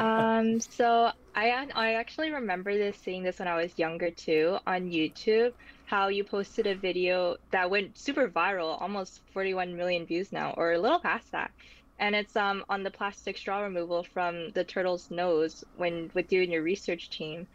[0.00, 4.90] um, so I I actually remember this seeing this when I was younger too on
[4.90, 5.52] YouTube.
[5.86, 10.72] How you posted a video that went super viral, almost 41 million views now, or
[10.72, 11.50] a little past that
[11.98, 16.42] and it's um on the plastic straw removal from the turtle's nose when with you
[16.42, 17.46] and your research team.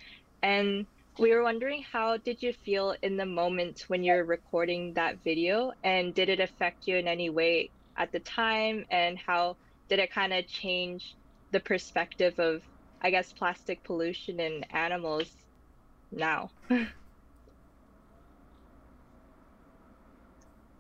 [0.42, 0.88] And
[1.20, 5.72] we were wondering how did you feel in the moment when you're recording that video?
[5.84, 8.86] And did it affect you in any way at the time?
[8.90, 9.58] And how
[9.90, 11.16] did it kind of change
[11.52, 12.64] the perspective of
[13.02, 15.32] i guess plastic pollution in animals
[16.12, 16.50] now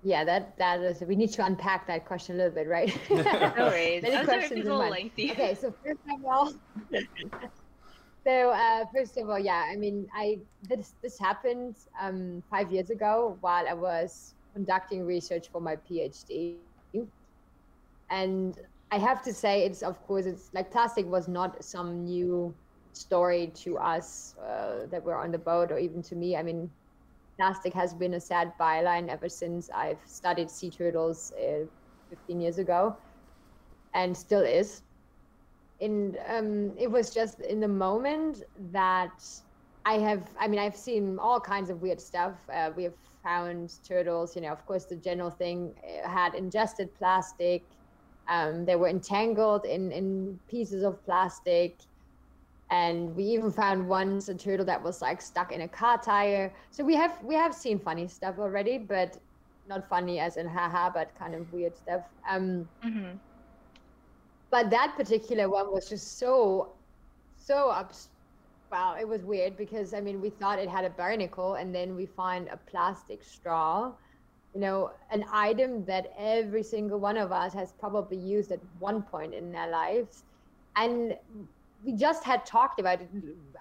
[0.03, 1.01] Yeah, that that is.
[1.01, 2.93] We need to unpack that question a little bit, right?
[3.09, 4.03] no worries.
[4.03, 5.31] Many questions in lengthy.
[5.31, 6.51] Okay, so first of all,
[8.27, 12.89] so uh, first of all, yeah, I mean, I this this happened um, five years
[12.89, 16.59] ago while I was conducting research for my PhD,
[18.09, 18.59] and
[18.91, 22.53] I have to say, it's of course, it's like plastic was not some new
[22.91, 26.35] story to us uh, that were on the boat, or even to me.
[26.35, 26.69] I mean,
[27.38, 31.65] plastic has been a sad byline ever since I've studied sea turtles uh,
[32.10, 32.98] 15 years ago,
[33.93, 34.84] and still is.
[35.80, 39.19] In um, it was just in the moment that
[39.86, 40.34] I have.
[40.39, 42.38] I mean, I've seen all kinds of weird stuff.
[42.54, 42.93] Uh, we have
[43.24, 44.36] found turtles.
[44.36, 47.63] You know, of course, the general thing uh, had ingested plastic.
[48.30, 51.82] Um, they were entangled in in pieces of plastic
[52.73, 56.51] and we even found once a turtle that was like stuck in a car tire.
[56.71, 59.17] So we have we have seen funny stuff already but
[59.69, 62.01] not funny as in haha but kind of weird stuff.
[62.27, 63.12] Um mm-hmm.
[64.49, 66.73] but that particular one was just so
[67.36, 68.09] so ups
[68.71, 71.95] wow it was weird because i mean we thought it had a barnacle and then
[71.95, 73.91] we find a plastic straw
[74.53, 79.01] you know an item that every single one of us has probably used at one
[79.01, 80.23] point in their lives.
[80.75, 81.15] And
[81.84, 83.10] we just had talked about it.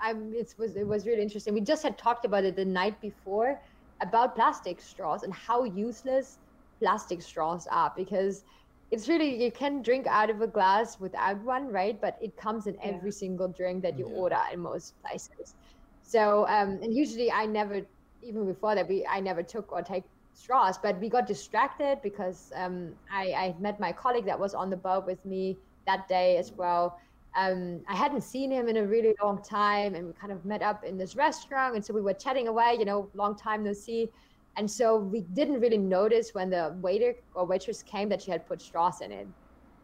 [0.01, 1.55] I, it was it was really interesting.
[1.55, 3.61] We just had talked about it the night before
[4.01, 6.39] about plastic straws and how useless
[6.81, 8.45] plastic straws are because
[8.91, 12.01] it's really you can drink out of a glass without one, right?
[12.01, 12.91] But it comes in yeah.
[12.91, 14.17] every single drink that you yeah.
[14.17, 15.55] order in most places.
[16.03, 17.83] So um, and usually I never
[18.23, 20.05] even before that we I never took or take
[20.35, 24.71] straws, but we got distracted because um, I, I met my colleague that was on
[24.71, 26.99] the boat with me that day as well
[27.35, 30.63] um, I hadn't seen him in a really long time, and we kind of met
[30.63, 33.73] up in this restaurant, and so we were chatting away, you know, long time no
[33.73, 34.11] see.
[34.57, 38.47] And so we didn't really notice when the waiter or waitress came that she had
[38.47, 39.27] put straws in it.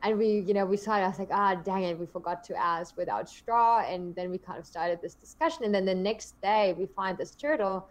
[0.03, 1.01] And we, you know, we saw it.
[1.01, 3.81] I was like, ah, dang it, we forgot to ask without straw.
[3.81, 5.65] And then we kind of started this discussion.
[5.65, 7.89] And then the next day, we find this turtle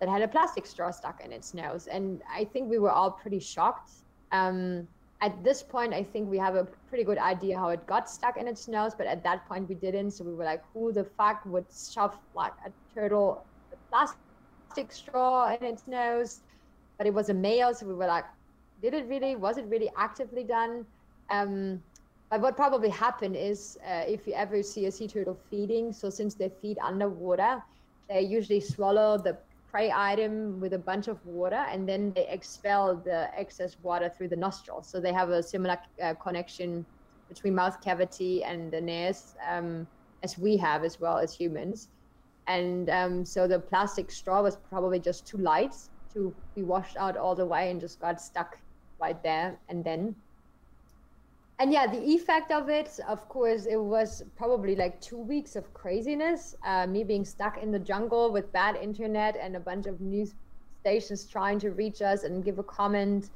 [0.00, 1.88] that had a plastic straw stuck in its nose.
[1.88, 3.90] And I think we were all pretty shocked.
[4.30, 4.86] Um,
[5.20, 8.36] at this point, I think we have a pretty good idea how it got stuck
[8.36, 10.12] in its nose, but at that point we didn't.
[10.12, 15.56] So we were like, who the fuck would shove like a turtle, a plastic straw
[15.60, 16.40] in its nose?
[16.98, 18.24] But it was a male, so we were like,
[18.80, 19.34] did it really?
[19.34, 20.86] Was it really actively done?
[21.30, 21.82] Um,
[22.30, 26.10] but what probably happened is uh, if you ever see a sea turtle feeding, so
[26.10, 27.62] since they feed underwater,
[28.08, 29.38] they usually swallow the
[29.86, 34.36] item with a bunch of water and then they expel the excess water through the
[34.36, 34.88] nostrils.
[34.90, 36.84] So they have a similar uh, connection
[37.28, 39.86] between mouth cavity and the nares um,
[40.22, 41.88] as we have as well as humans.
[42.46, 45.74] And um, so the plastic straw was probably just too light
[46.14, 48.56] to be washed out all the way and just got stuck
[49.00, 50.14] right there and then
[51.60, 55.74] and yeah, the effect of it, of course, it was probably like two weeks of
[55.74, 56.54] craziness.
[56.64, 60.34] Uh, me being stuck in the jungle with bad internet and a bunch of news
[60.80, 63.30] stations trying to reach us and give a comment.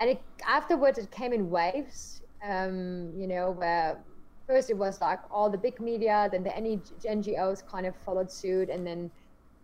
[0.00, 2.22] And it, afterwards, it came in waves.
[2.42, 3.98] Um, you know, where
[4.46, 8.70] first it was like all the big media, then the NGOs kind of followed suit,
[8.70, 9.10] and then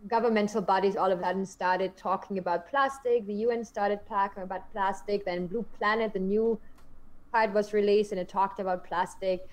[0.08, 3.26] governmental bodies all of a sudden started talking about plastic.
[3.26, 5.24] The UN started talking about plastic.
[5.24, 6.58] Then Blue Planet, the new
[7.32, 9.46] part was released and it talked about plastic.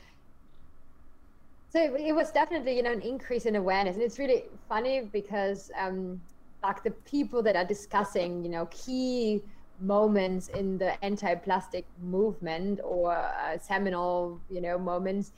[1.69, 3.95] So it, it, was definitely, you know, an increase in awareness.
[3.95, 6.21] And it's really funny because um,
[6.63, 9.41] like the people that are discussing, you know, key
[9.79, 15.33] moments in the anti-plastic movement or uh, seminal, you know, moments,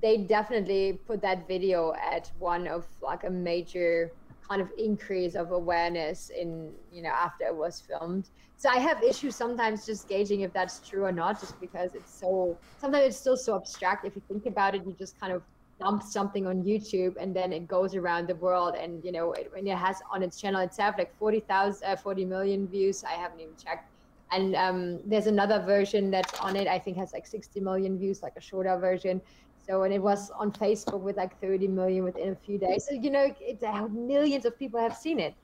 [0.00, 4.10] they definitely put that video at one of like a major
[4.46, 8.28] kind of increase of awareness in, you know, after it was filmed
[8.62, 12.14] so I have issues sometimes just gauging if that's true or not, just because it's
[12.14, 14.04] so sometimes it's still so abstract.
[14.04, 15.42] If you think about it, you just kind of
[15.80, 19.50] dump something on YouTube and then it goes around the world, and you know, it,
[19.56, 23.02] it has on its channel itself like 40,000, uh, 40 million views.
[23.02, 23.90] I haven't even checked.
[24.30, 26.68] And um, there's another version that's on it.
[26.68, 29.20] I think has like 60 million views, like a shorter version.
[29.66, 32.86] So and it was on Facebook with like 30 million within a few days.
[32.88, 35.34] So you know, it, millions of people have seen it.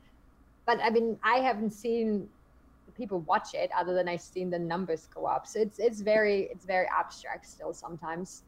[0.66, 2.28] But I mean, I haven't seen
[2.96, 5.46] people watch it other than I've seen the numbers go up.
[5.46, 8.42] So it's it's very it's very abstract still sometimes.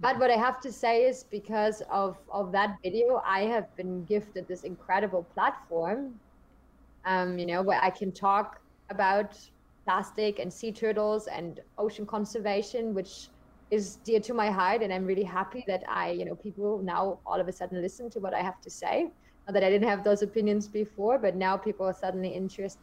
[0.00, 4.04] But what I have to say is because of of that video, I have been
[4.04, 6.20] gifted this incredible platform.
[7.06, 8.60] Um, you know, where I can talk
[8.90, 9.38] about
[9.84, 13.28] plastic and sea turtles and ocean conservation, which
[13.70, 17.20] is dear to my heart and i'm really happy that i you know people now
[17.26, 19.06] all of a sudden listen to what i have to say.
[19.46, 22.78] Not that i didn't have those opinions before but now people are suddenly interested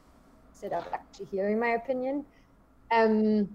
[0.73, 2.25] of actually hearing my opinion.
[2.91, 3.49] Um,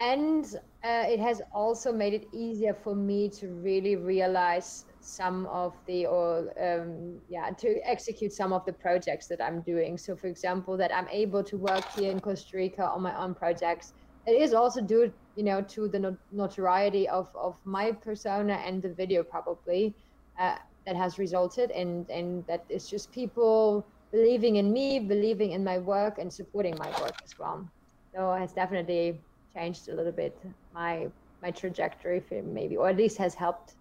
[0.00, 0.44] and
[0.84, 6.06] uh, it has also made it easier for me to really realize some of the
[6.06, 9.96] or um, yeah to execute some of the projects that i'm doing.
[9.96, 13.34] So for example that i'm able to work here in costa rica on my own
[13.34, 13.92] projects.
[14.26, 18.92] It is also due you know to the notoriety of of my persona and the
[18.92, 19.94] video probably
[20.38, 25.64] uh, that has resulted and and that it's just people believing in me, believing in
[25.64, 27.68] my work, and supporting my work as well.
[28.14, 29.20] So it has definitely
[29.54, 30.36] changed a little bit
[30.72, 31.08] my
[31.42, 33.74] my trajectory, maybe, or at least has helped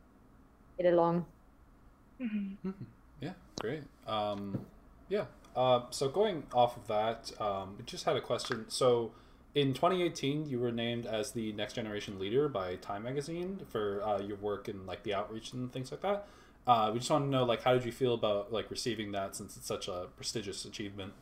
[0.77, 1.25] it along.
[2.19, 2.67] Mm-hmm.
[2.67, 2.83] Mm-hmm.
[3.21, 3.83] Yeah, great.
[4.07, 4.65] Um,
[5.07, 5.25] yeah.
[5.55, 8.65] Uh, so going off of that, um, we just had a question.
[8.69, 9.11] So
[9.55, 14.19] in 2018, you were named as the next generation leader by Time Magazine for uh,
[14.19, 16.27] your work in like the outreach and things like that.
[16.65, 19.35] Uh, we just want to know, like, how did you feel about like receiving that
[19.35, 21.13] since it's such a prestigious achievement?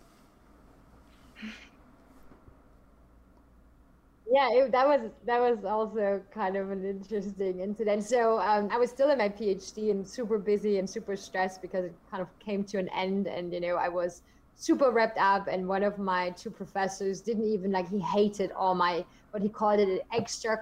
[4.25, 8.03] Yeah, it, that was that was also kind of an interesting incident.
[8.03, 11.85] So um, I was still in my PhD and super busy and super stressed because
[11.85, 14.21] it kind of came to an end, and you know I was
[14.61, 15.47] super wrapped up.
[15.47, 19.49] And one of my two professors didn't even like he hated all my what he
[19.49, 20.57] called it an extra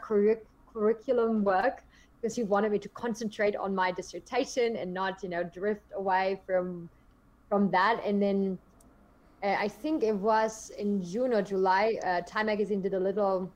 [0.73, 1.83] curriculum work
[2.21, 6.41] because he wanted me to concentrate on my dissertation and not you know drift away
[6.45, 6.89] from
[7.49, 8.57] from that and then
[9.43, 13.51] uh, i think it was in june or july uh, time magazine did a little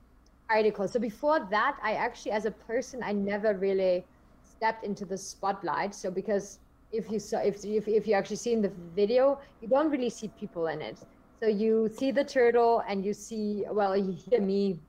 [0.49, 4.05] article so before that i actually as a person i never really
[4.43, 6.59] stepped into the spotlight so because
[6.93, 10.09] if you saw if, if, if you actually see in the video you don't really
[10.09, 10.99] see people in it
[11.41, 14.79] so you see the turtle and you see well you hear me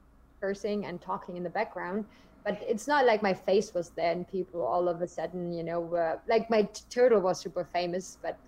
[0.41, 2.05] cursing and talking in the background
[2.45, 5.65] but it's not like my face was there and people all of a sudden you
[5.65, 8.39] know were like my turtle was super famous but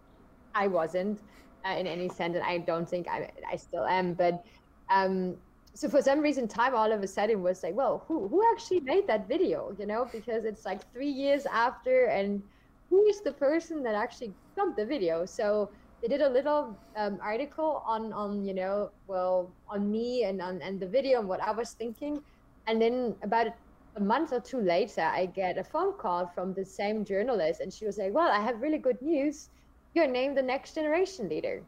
[0.55, 1.23] i wasn't
[1.67, 4.15] uh, in any sense, and I don't think I I still am.
[4.15, 4.43] But
[4.91, 5.37] um,
[5.75, 8.81] so for some reason, Time all of a sudden was like, well, who who actually
[8.81, 9.75] made that video?
[9.79, 12.43] You know, because it's like three years after, and
[12.91, 15.25] who is the person that actually filmed the video?
[15.27, 15.71] So
[16.03, 20.63] they did a little um, article on on you know well on me and on
[20.63, 22.21] and the video and what I was thinking,
[22.67, 23.49] and then about
[23.97, 27.73] a month or two later, I get a phone call from the same journalist, and
[27.73, 29.51] she was like, "Well, I have really good news.
[29.95, 31.67] You're named the next generation leader."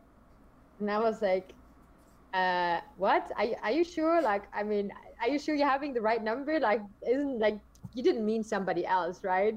[0.78, 1.54] And I was like,
[2.34, 3.30] uh, "What?
[3.36, 4.22] Are, are you sure?
[4.22, 4.90] Like, I mean,
[5.22, 6.60] are you sure you're having the right number?
[6.60, 7.60] Like, isn't like
[7.94, 9.54] you didn't mean somebody else, right?"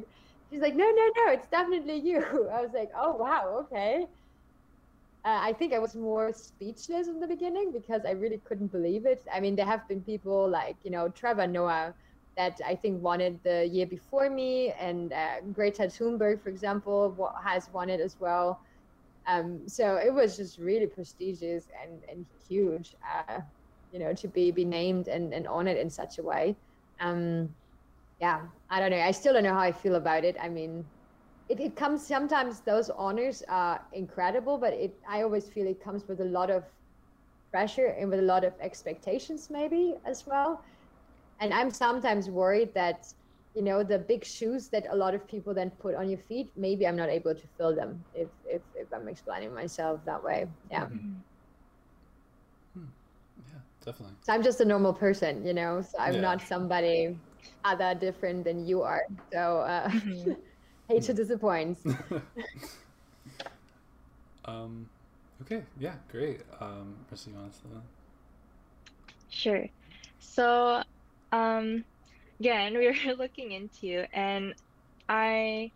[0.52, 2.20] She's like, "No, no, no, it's definitely you."
[2.54, 4.08] I was like, "Oh wow, okay."
[5.24, 9.06] Uh, I think I was more speechless in the beginning because I really couldn't believe
[9.06, 9.24] it.
[9.32, 11.96] I mean, there have been people like you know Trevor Noah
[12.38, 17.70] that I think it the year before me, and uh, Greta Thunberg, for example, has
[17.70, 18.60] won it as well.
[19.28, 23.42] Um, so it was just really prestigious and, and huge, uh,
[23.92, 26.58] you know, to be be named and, and honored in such a way.
[27.00, 27.56] Um,
[28.22, 29.00] yeah, I don't know.
[29.00, 30.38] I still don't know how I feel about it.
[30.42, 30.86] I mean,
[31.50, 36.08] it, it comes sometimes those honors are incredible, but it I always feel it comes
[36.08, 36.64] with a lot of
[37.52, 40.62] pressure and with a lot of expectations maybe as well
[41.42, 43.04] and i'm sometimes worried that
[43.54, 46.52] you know the big shoes that a lot of people then put on your feet
[46.56, 50.48] maybe i'm not able to fill them if if, if i'm explaining myself that way
[50.72, 51.24] yeah Mhm.
[52.74, 52.86] Hmm.
[53.38, 54.16] Yeah, definitely.
[54.22, 56.22] so i'm just a normal person you know so i'm Yeah.
[56.22, 57.20] not somebody
[57.64, 60.38] other different than you are so uh Mhm.
[60.88, 61.78] hate to disappoint
[64.46, 64.90] um,
[65.42, 66.42] okay, yeah, great.
[66.60, 67.84] Um, Marissa, you want to that?
[69.30, 69.68] Sure.
[70.20, 70.84] So,
[71.32, 71.86] um,
[72.40, 74.54] again, we were looking into you, and
[75.08, 75.72] I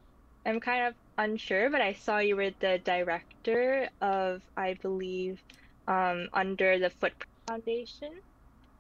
[0.45, 5.41] am kind of unsure, but I saw you were the director of, I believe,
[5.87, 8.11] um, under the Footprint Foundation.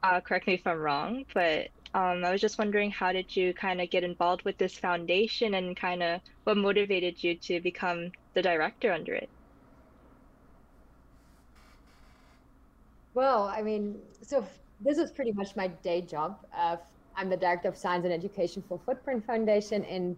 [0.05, 3.53] Uh, correct me if I'm wrong, but um, I was just wondering how did you
[3.53, 8.11] kind of get involved with this foundation and kind of what motivated you to become
[8.35, 9.31] the director under it?
[13.13, 14.45] Well, I mean, so
[14.79, 16.45] this is pretty much my day job.
[16.53, 16.77] Uh,
[17.15, 20.17] I'm the director of science and education for Footprint Foundation, and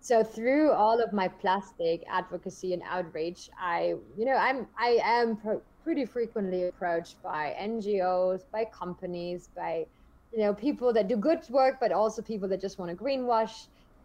[0.00, 5.36] so through all of my plastic advocacy and outreach, I, you know, I'm I am
[5.36, 9.86] pro- pretty frequently approached by NGOs, by companies, by,
[10.30, 13.52] you know, people that do good work, but also people that just want to greenwash.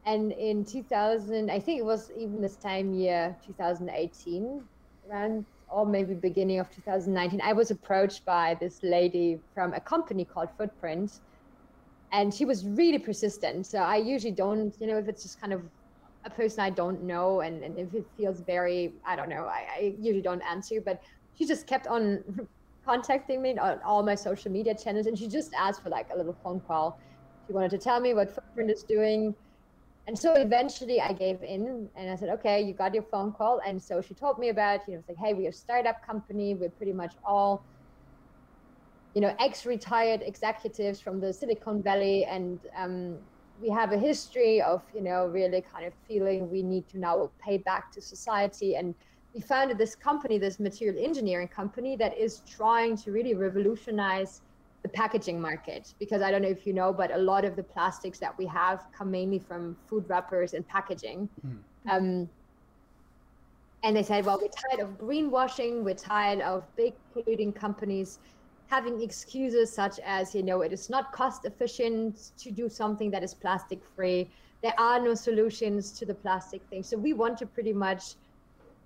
[0.06, 4.64] And in 2000, I think it was even the same year, 2018,
[5.12, 10.24] around or maybe beginning of 2019, I was approached by this lady from a company
[10.24, 11.12] called Footprint,
[12.14, 13.66] and she was really persistent.
[13.66, 15.64] So I usually don't, you know, if it's just kind of
[16.26, 19.66] a person I don't know, and, and if it feels very, I don't know, I,
[19.76, 20.76] I usually don't answer.
[20.80, 21.02] But
[21.36, 22.24] she just kept on
[22.86, 26.18] contacting me on all my social media channels, and she just asked for like a
[26.18, 27.00] little phone call.
[27.48, 29.36] She wanted to tell me what Footprint is doing.
[30.06, 33.62] And so eventually I gave in and I said, okay, you got your phone call.
[33.66, 36.56] And so she told me about, you know, it's like, hey, we're a startup company.
[36.56, 37.64] We're pretty much all,
[39.14, 42.26] you know, ex-retired executives from the Silicon Valley.
[42.26, 43.18] And um,
[43.62, 47.32] we have a history of, you know, really kind of feeling we need to now
[47.42, 48.76] pay back to society.
[48.76, 48.96] And
[49.34, 54.42] we founded this company, this material engineering company that is trying to really revolutionize
[54.84, 57.64] the packaging market because I don't know if you know, but a lot of the
[57.64, 61.30] plastics that we have come mainly from food wrappers and packaging.
[61.42, 61.90] Hmm.
[61.90, 62.30] Um,
[63.84, 65.84] and they said, well, we're tired of greenwashing.
[65.84, 68.20] We're tired of big polluting companies
[68.68, 73.24] having excuses such as, you know, it is not cost efficient to do something that
[73.24, 74.30] is plastic free.
[74.62, 76.82] There are no solutions to the plastic thing.
[76.82, 78.16] So we want to pretty much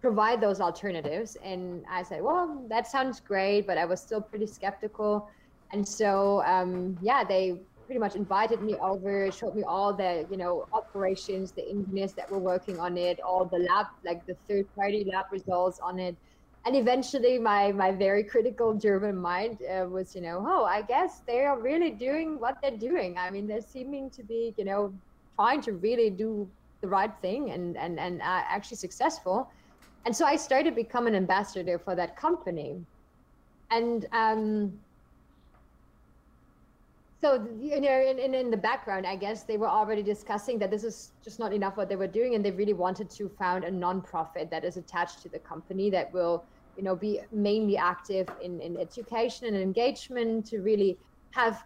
[0.01, 1.37] provide those alternatives.
[1.43, 5.29] And I said, well, that sounds great, but I was still pretty skeptical.
[5.71, 10.37] And so, um, yeah, they pretty much invited me over, showed me all the, you
[10.37, 14.67] know, operations, the engineers that were working on it, all the lab, like the third
[14.75, 16.15] party lab results on it.
[16.65, 21.21] And eventually my, my very critical German mind uh, was, you know, oh, I guess
[21.25, 23.17] they are really doing what they're doing.
[23.17, 24.93] I mean, they're seeming to be, you know,
[25.35, 26.49] trying to really do
[26.81, 29.49] the right thing and, and, and uh, actually successful.
[30.05, 32.81] And so I started becoming an ambassador for that company.
[33.69, 34.79] And um,
[37.19, 40.69] so you know in, in, in the background i guess they were already discussing that
[40.69, 43.63] this is just not enough what they were doing and they really wanted to found
[43.63, 46.43] a non-profit that is attached to the company that will
[46.77, 50.97] you know be mainly active in, in education and engagement to really
[51.31, 51.63] have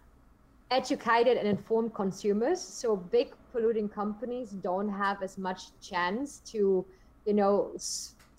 [0.70, 6.84] educated and informed consumers so big polluting companies don't have as much chance to
[7.26, 7.70] you know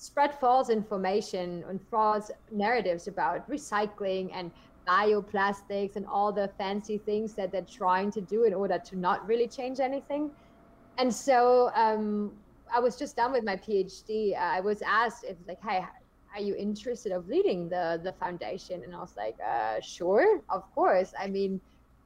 [0.03, 4.51] spread false information and false narratives about recycling and
[4.85, 9.25] bioplastics and all the fancy things that they're trying to do in order to not
[9.25, 10.29] really change anything.
[10.97, 12.33] And so um,
[12.75, 14.37] I was just done with my PhD.
[14.37, 15.85] I was asked if like, hey,
[16.35, 18.83] are you interested of leading the the foundation?
[18.83, 21.13] And I was like, uh, sure, of course.
[21.17, 21.61] I mean,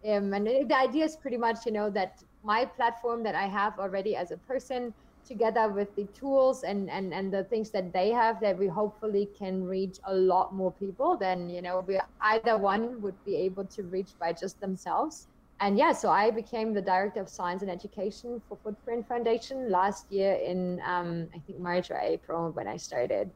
[0.08, 3.80] um, and the idea is pretty much, you know, that my platform that I have
[3.80, 4.94] already as a person
[5.28, 9.30] together with the tools and, and, and the things that they have that we hopefully
[9.38, 13.66] can reach a lot more people than you know we either one would be able
[13.66, 15.28] to reach by just themselves.
[15.60, 20.12] And yeah so i became the director of science and education for footprint foundation last
[20.12, 23.30] year in um, i think march or april when i started.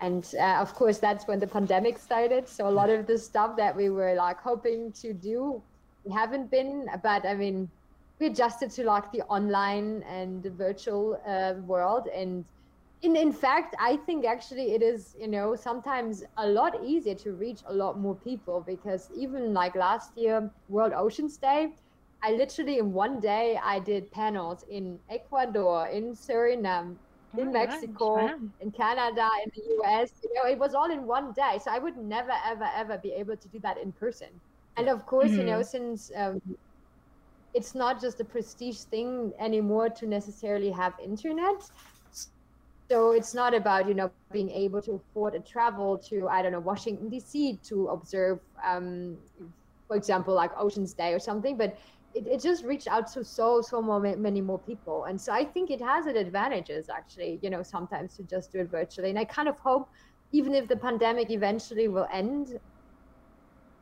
[0.00, 2.48] And uh, of course that's when the pandemic started.
[2.48, 5.62] So a lot of the stuff that we were like hoping to do
[6.04, 7.68] we haven't been but i mean
[8.20, 12.44] we adjusted to like the online and the virtual uh, world and
[13.02, 17.32] in in fact i think actually it is you know sometimes a lot easier to
[17.32, 21.72] reach a lot more people because even like last year world oceans day
[22.22, 26.94] i literally in one day i did panels in ecuador in suriname
[27.38, 28.34] in oh, mexico nice.
[28.60, 31.78] in canada in the us you know it was all in one day so i
[31.78, 34.28] would never ever ever be able to do that in person
[34.76, 35.40] and of course mm-hmm.
[35.40, 35.94] you know mm-hmm.
[35.94, 36.42] since um,
[37.54, 41.70] it's not just a prestige thing anymore to necessarily have internet.
[42.88, 46.52] So it's not about you know being able to afford a travel to i don't
[46.52, 49.16] know washington dc to observe um,
[49.86, 51.78] for example like oceans day or something but
[52.14, 55.04] it, it just reached out to so so more, many more people.
[55.04, 58.60] And so i think it has its advantages actually you know sometimes to just do
[58.60, 59.10] it virtually.
[59.10, 59.88] And i kind of hope
[60.32, 62.58] even if the pandemic eventually will end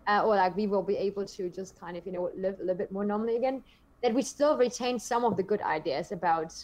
[0.08, 2.62] uh, or like we will be able to just kind of you know live a
[2.62, 3.62] little bit more normally again
[4.02, 6.54] that we still retain some of the good ideas about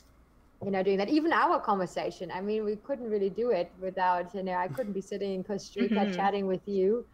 [0.64, 4.34] you know doing that even our conversation i mean we couldn't really do it without
[4.34, 6.12] you know i couldn't be sitting in costa rica mm-hmm.
[6.14, 7.04] chatting with you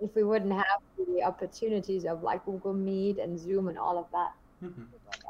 [0.00, 0.80] if we wouldn't have
[1.14, 4.32] the opportunities of like google meet and zoom and all of that
[4.64, 4.82] mm-hmm.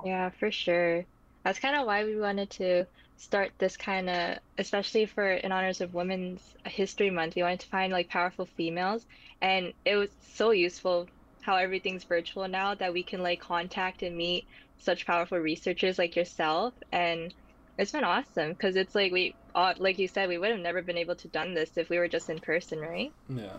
[0.06, 1.04] yeah for sure
[1.44, 2.86] that's kind of why we wanted to
[3.16, 7.68] start this kind of especially for in honors of women's history month we wanted to
[7.68, 9.06] find like powerful females
[9.40, 11.06] and it was so useful
[11.40, 14.46] how everything's virtual now that we can like contact and meet
[14.78, 17.32] such powerful researchers like yourself and
[17.78, 20.82] it's been awesome because it's like we uh, like you said we would have never
[20.82, 23.12] been able to done this if we were just in person right?
[23.28, 23.56] Yeah.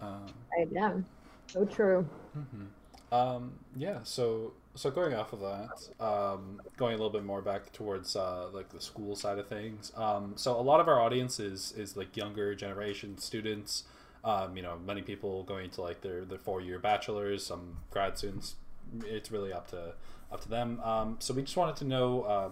[0.00, 1.04] Um, I am
[1.48, 2.08] so true.
[2.38, 3.14] Mm-hmm.
[3.14, 7.72] um yeah so so going off of that, um, going a little bit more back
[7.72, 9.92] towards uh, like the school side of things.
[9.96, 13.84] Um, so a lot of our audience is is like younger generation students.
[14.22, 18.18] Um, you know, many people going to like their their four year bachelors, some grad
[18.18, 18.56] students.
[19.04, 19.94] It's really up to
[20.30, 20.80] up to them.
[20.80, 22.50] Um, so we just wanted to know, uh,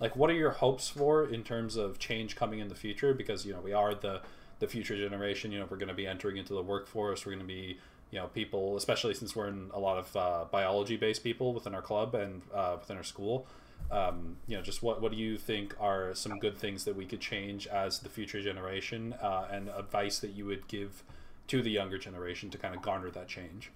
[0.00, 3.14] like, what are your hopes for in terms of change coming in the future?
[3.14, 4.22] Because you know we are the
[4.58, 5.52] the future generation.
[5.52, 7.24] You know, we're going to be entering into the workforce.
[7.24, 7.78] We're going to be
[8.10, 11.74] you know people especially since we're in a lot of uh, biology based people within
[11.74, 13.46] our club and uh, within our school
[13.90, 17.04] um, you know just what what do you think are some good things that we
[17.04, 21.02] could change as the future generation uh, and advice that you would give
[21.46, 23.70] to the younger generation to kind of garner that change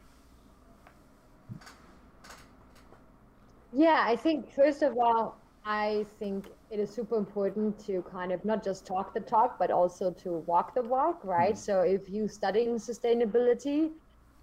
[3.73, 8.45] yeah i think first of all i think it is super important to kind of
[8.45, 11.59] not just talk the talk but also to walk the walk right mm-hmm.
[11.59, 13.91] so if you studying sustainability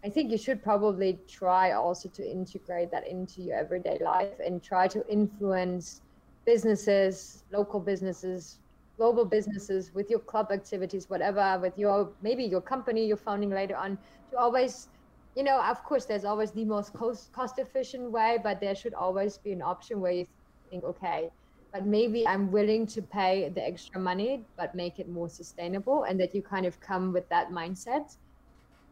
[0.04, 4.62] I think you should probably try also to integrate that into your everyday life and
[4.64, 6.02] try to influence
[6.46, 8.58] businesses, local businesses,
[8.98, 13.76] global businesses with your club activities, whatever, with your maybe your company you're founding later
[13.76, 13.98] on
[14.32, 14.88] to always,
[15.36, 18.96] you know, of course, there's always the most cost cost efficient way, but there should
[18.96, 20.26] always be an option where you
[20.72, 21.30] think, okay,
[21.72, 26.20] but maybe I'm willing to pay the extra money, but make it more sustainable, and
[26.20, 28.18] that you kind of come with that mindset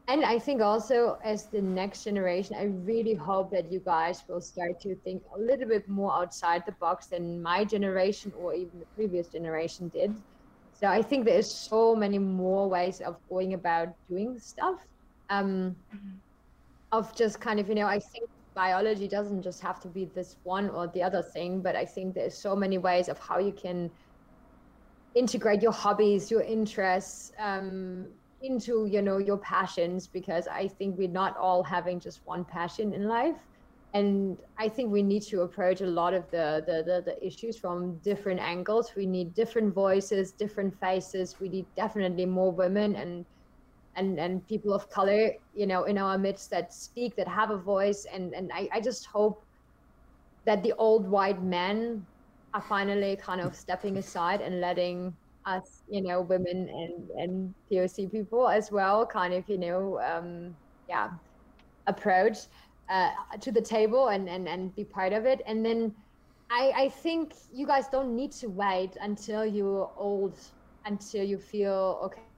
[0.09, 4.41] and I think also as the next generation, I really hope that you guys will
[4.41, 8.79] start to think a little bit more outside the box than my generation or even
[8.79, 10.15] the previous generation did.
[10.73, 14.79] So I think there's so many more ways of going about doing stuff.
[15.29, 16.15] Um, mm-hmm.
[16.91, 20.37] Of just kind of, you know, I think biology doesn't just have to be this
[20.41, 23.51] one or the other thing, but I think there's so many ways of how you
[23.51, 23.91] can
[25.13, 28.07] integrate your hobbies, your interests, um,
[28.41, 32.93] into you know your passions because i think we're not all having just one passion
[32.93, 33.37] in life.
[33.93, 37.57] And i think we need to approach a lot of the, the the, the, issues
[37.57, 38.91] from different angles.
[38.95, 41.39] We need different voices different faces.
[41.39, 43.25] We need definitely more women and
[43.95, 47.57] and and people of color you know in our midst that speak that have a
[47.57, 48.05] voice.
[48.13, 49.43] And and i, I just hope
[50.45, 52.05] that the old white men
[52.53, 55.15] are finally kind of stepping aside and letting
[55.49, 60.55] us, you know, women and and POC people as well, kind of, you know, um,
[60.87, 61.09] yeah,
[61.87, 62.37] approach
[62.89, 65.41] uh, to the table and, and and be part of it.
[65.47, 65.95] And then
[66.51, 70.37] I I think you guys don't need to wait until you're old,
[70.85, 72.33] until you feel okay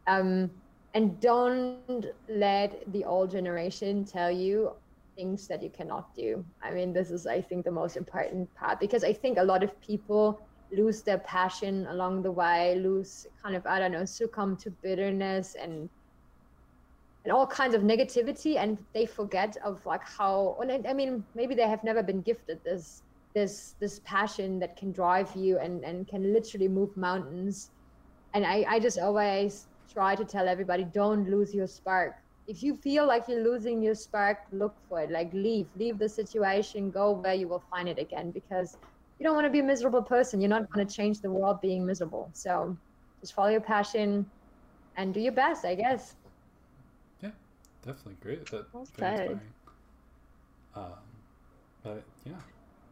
[0.06, 0.50] um,
[0.94, 4.72] and don't let the old generation tell you
[5.16, 6.44] things that you cannot do.
[6.62, 9.62] I mean this is i think the most important part because i think a lot
[9.62, 10.40] of people
[10.72, 15.54] lose their passion along the way lose kind of i don't know succumb to bitterness
[15.60, 15.88] and
[17.24, 21.54] and all kinds of negativity and they forget of like how and I, mean maybe
[21.54, 23.02] they have never been gifted this
[23.34, 27.70] this this passion that can drive you and and can literally move mountains.
[28.34, 32.12] And i i just always try to tell everybody don't lose your spark
[32.46, 36.08] if you feel like you're losing your spark look for it like leave leave the
[36.08, 38.76] situation go where you will find it again because
[39.18, 41.58] you don't want to be a miserable person you're not going to change the world
[41.62, 42.76] being miserable so
[43.20, 44.26] just follow your passion
[44.96, 46.14] and do your best i guess
[47.22, 47.30] Yeah,
[47.82, 48.50] definitely great.
[48.50, 49.38] That well very
[50.74, 50.92] Um,
[51.82, 52.32] but yeah.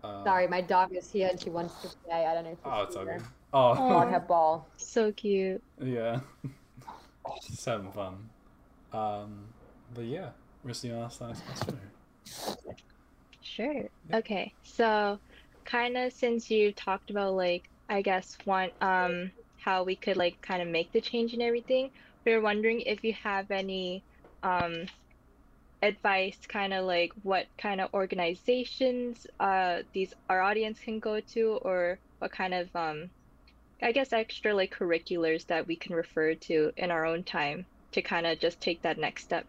[0.04, 2.24] Um, Sorry, my dog is here and she wants to play.
[2.24, 3.18] I don't know if Oh, it's okay.
[3.52, 4.68] Oh, on her ball.
[4.78, 5.62] So cute.
[5.82, 6.20] Yeah.
[7.46, 8.28] She's having fun.
[8.92, 9.46] Um,
[9.94, 10.30] but yeah,
[10.66, 11.80] Marissa, you want to ask the next question?
[13.42, 13.84] Sure.
[14.08, 14.16] Yeah.
[14.16, 14.54] Okay.
[14.62, 15.18] So,
[15.64, 19.30] kind of since you talked about like, I guess one um
[19.62, 21.90] how we could like kind of make the change and everything,
[22.24, 24.04] we were wondering if you have any
[24.42, 24.86] um,
[25.82, 31.58] advice kind of like what kind of organizations uh, these our audience can go to
[31.62, 33.10] or what kind of um,
[33.82, 38.00] i guess extra like curriculars that we can refer to in our own time to
[38.02, 39.46] kind of just take that next step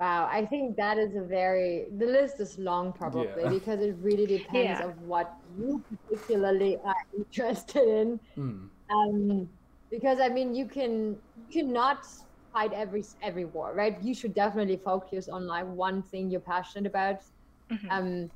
[0.00, 3.48] wow i think that is a very the list is long probably yeah.
[3.58, 4.86] because it really depends yeah.
[4.86, 8.68] of what you particularly are interested in mm.
[8.90, 9.48] um,
[9.92, 12.06] because I mean you can you cannot
[12.52, 13.96] fight every every war, right?
[14.02, 17.20] You should definitely focus on like one thing you're passionate about.
[17.70, 17.90] Mm-hmm.
[17.90, 18.30] Um,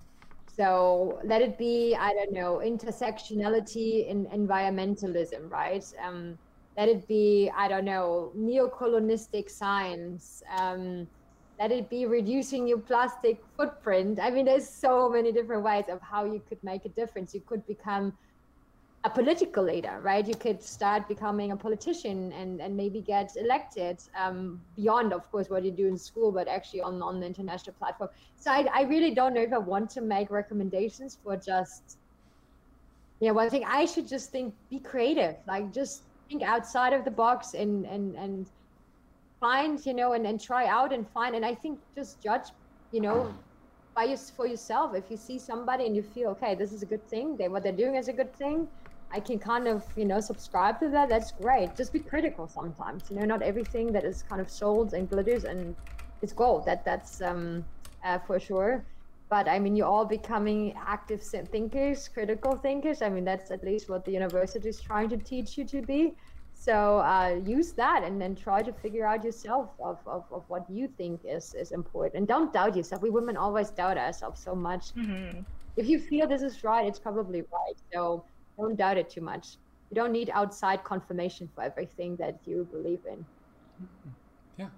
[0.56, 5.84] so let it be I don't know intersectionality in environmentalism, right?
[6.02, 6.38] Um,
[6.76, 10.42] let it be I don't know neocolonistic science.
[10.58, 11.06] Um,
[11.58, 14.18] let it be reducing your plastic footprint.
[14.20, 17.34] I mean, there's so many different ways of how you could make a difference.
[17.34, 18.12] You could become
[19.06, 20.26] a political leader, right?
[20.26, 25.48] You could start becoming a politician and, and maybe get elected um, beyond, of course,
[25.48, 28.10] what you do in school, but actually on, on the international platform.
[28.34, 31.98] So I, I really don't know if I want to make recommendations for just,
[33.20, 37.04] yeah, well, I think I should just think, be creative, like just think outside of
[37.04, 38.50] the box and, and, and
[39.38, 41.36] find, you know, and, and try out and find.
[41.36, 42.48] And I think just judge,
[42.90, 43.32] you know,
[43.94, 44.96] by your, for yourself.
[44.96, 47.62] If you see somebody and you feel, okay, this is a good thing, they, what
[47.62, 48.66] they're doing is a good thing,
[49.12, 51.76] I can kind of, you know, subscribe to that, that's great.
[51.76, 53.10] Just be critical sometimes.
[53.10, 55.74] You know, not everything that is kind of sold and glitters and
[56.22, 56.66] it's gold.
[56.66, 57.64] That that's um,
[58.04, 58.84] uh, for sure.
[59.28, 63.02] But I mean, you're all becoming active thinkers, critical thinkers.
[63.02, 66.14] I mean, that's at least what the university is trying to teach you to be.
[66.54, 70.68] So uh, use that and then try to figure out yourself of, of, of what
[70.70, 72.14] you think is, is important.
[72.14, 73.02] And don't doubt yourself.
[73.02, 74.94] We women always doubt ourselves so much.
[74.94, 75.40] Mm-hmm.
[75.76, 77.76] If you feel this is right, it's probably right.
[77.92, 78.24] So
[78.56, 79.56] don't doubt it too much.
[79.90, 83.24] You don't need outside confirmation for everything that you believe in.
[84.58, 84.68] Yeah,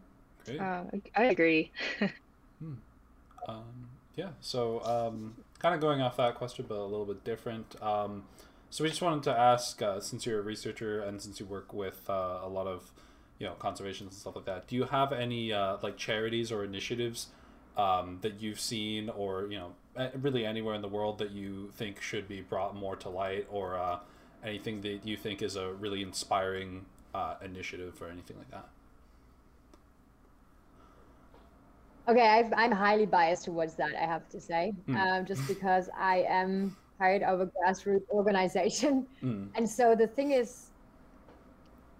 [0.44, 0.60] great.
[0.60, 0.84] Uh,
[1.16, 1.72] I agree.
[2.58, 2.74] hmm.
[3.48, 7.80] um, yeah, so um, kind of going off that question, but a little bit different.
[7.82, 8.24] Um,
[8.70, 11.72] so we just wanted to ask, uh, since you're a researcher and since you work
[11.72, 12.92] with uh, a lot of,
[13.38, 16.64] you know, conservations and stuff like that, do you have any uh, like charities or
[16.64, 17.28] initiatives
[17.78, 22.02] um, that you've seen, or you know, really anywhere in the world that you think
[22.02, 23.98] should be brought more to light, or uh,
[24.44, 28.68] anything that you think is a really inspiring uh, initiative or anything like that?
[32.08, 32.26] Okay,
[32.56, 34.96] i am highly biased towards that, I have to say, mm.
[34.96, 39.06] um, just because I am part of a grassroots organization.
[39.22, 39.48] Mm.
[39.54, 40.67] And so the thing is,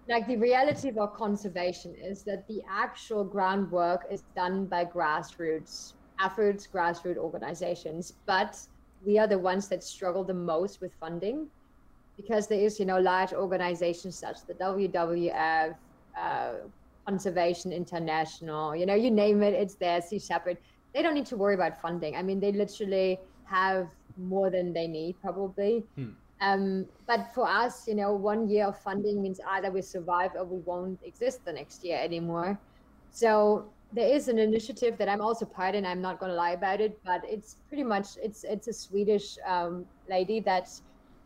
[0.09, 5.93] like the reality of our conservation is that the actual groundwork is done by grassroots
[6.19, 8.59] efforts, grassroots organizations, but
[9.05, 11.47] we are the ones that struggle the most with funding
[12.17, 15.75] because there is, you know, large organizations such as the WWF,
[16.19, 16.53] uh,
[17.05, 20.57] Conservation International, you know, you name it, it's there, Sea Shepherd.
[20.93, 22.15] They don't need to worry about funding.
[22.15, 25.83] I mean, they literally have more than they need probably.
[25.95, 26.09] Hmm.
[26.41, 30.45] Um, but for us, you know, one year of funding means either we survive or
[30.45, 32.57] we won't exist the next year anymore.
[33.11, 35.85] So there is an initiative that I'm also part in.
[35.85, 39.37] I'm not going to lie about it, but it's pretty much it's it's a Swedish
[39.45, 40.69] um, lady that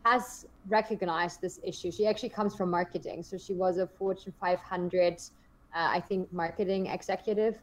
[0.04, 1.90] has recognized this issue.
[1.90, 5.18] She actually comes from marketing, so she was a Fortune 500, uh,
[5.74, 7.58] I think, marketing executive,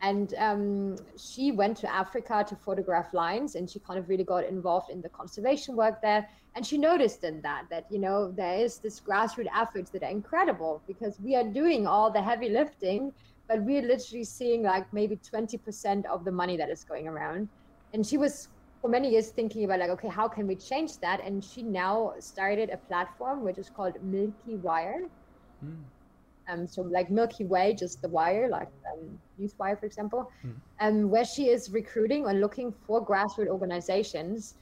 [0.00, 4.44] and um, she went to Africa to photograph lions, and she kind of really got
[4.44, 6.28] involved in the conservation work there.
[6.54, 10.10] And she noticed in that that you know there is this grassroots efforts that are
[10.10, 13.12] incredible because we are doing all the heavy lifting
[13.48, 17.48] but we're literally seeing like maybe 20% of the money that is going around.
[17.94, 18.48] And she was
[18.82, 21.20] for many years thinking about like, okay, how can we change that?
[21.24, 25.04] And she now started a platform which is called Milky Wire.
[25.64, 25.82] Mm.
[26.48, 29.18] Um, so like Milky Way, just the wire, like um,
[29.58, 30.52] Wire, for example, mm.
[30.80, 34.54] um, where she is recruiting or looking for grassroots organizations.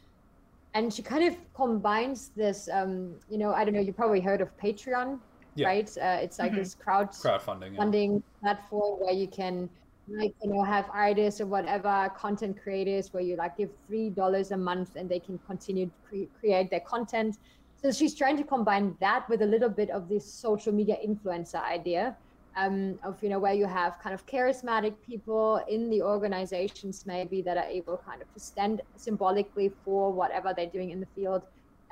[0.74, 4.42] And she kind of combines this, um, you know, I don't know, you probably heard
[4.42, 5.18] of Patreon
[5.56, 5.66] yeah.
[5.66, 5.98] right?
[5.98, 6.60] Uh, it's like mm-hmm.
[6.60, 8.20] this crowd crowdfunding funding yeah.
[8.54, 9.68] platform where you can
[10.08, 14.52] like you know have artists or whatever content creators where you like give three dollars
[14.52, 17.38] a month and they can continue to cre- create their content.
[17.86, 21.62] So she's trying to combine that with a little bit of this social media influencer
[21.62, 22.16] idea.
[22.56, 27.42] Um, of you know where you have kind of charismatic people in the organizations maybe
[27.42, 31.42] that are able kind of to stand symbolically for whatever they're doing in the field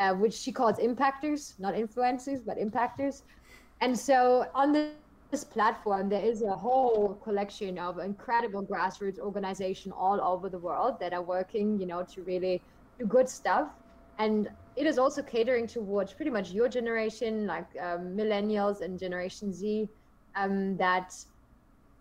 [0.00, 3.22] uh, which she calls impactors not influencers but impactors
[3.82, 10.20] and so on this platform, there is a whole collection of incredible grassroots organizations all
[10.20, 12.62] over the world that are working, you know, to really
[13.00, 13.68] do good stuff.
[14.18, 19.52] And it is also catering towards pretty much your generation, like um, millennials and Generation
[19.52, 19.88] Z,
[20.36, 21.14] um, that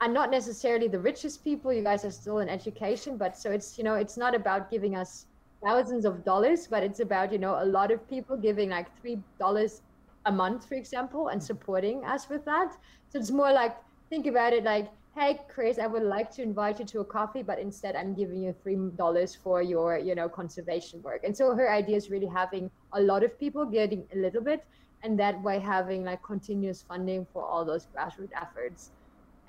[0.02, 1.72] are not necessarily the richest people.
[1.72, 4.96] You guys are still in education, but so it's you know it's not about giving
[4.96, 5.28] us
[5.64, 9.20] thousands of dollars, but it's about you know a lot of people giving like three
[9.40, 9.82] dollars
[10.26, 12.74] a month, for example, and supporting us with that.
[13.10, 13.76] So it's more like
[14.10, 17.44] think about it like, hey, Chris, I would like to invite you to a coffee,
[17.44, 21.24] but instead I'm giving you three dollars for your, you know, conservation work.
[21.24, 24.66] And so her idea is really having a lot of people getting a little bit,
[25.04, 28.92] and that way having like continuous funding for all those grassroots efforts.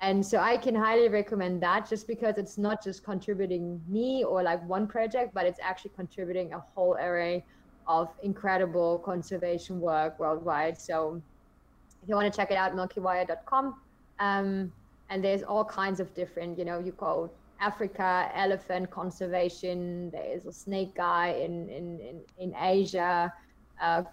[0.01, 4.43] And so I can highly recommend that just because it's not just contributing me or
[4.43, 7.43] like one project, but it's actually contributing a whole array
[7.87, 10.79] of incredible conservation work worldwide.
[10.79, 11.21] So
[12.03, 13.75] if you want to check it out, milkywire.com.
[14.19, 14.71] Um,
[15.09, 17.29] and there's all kinds of different, you know, you go
[17.59, 20.09] Africa, elephant conservation.
[20.11, 23.31] There's a snake guy in, in, in, in Asia,
[23.81, 24.03] uh,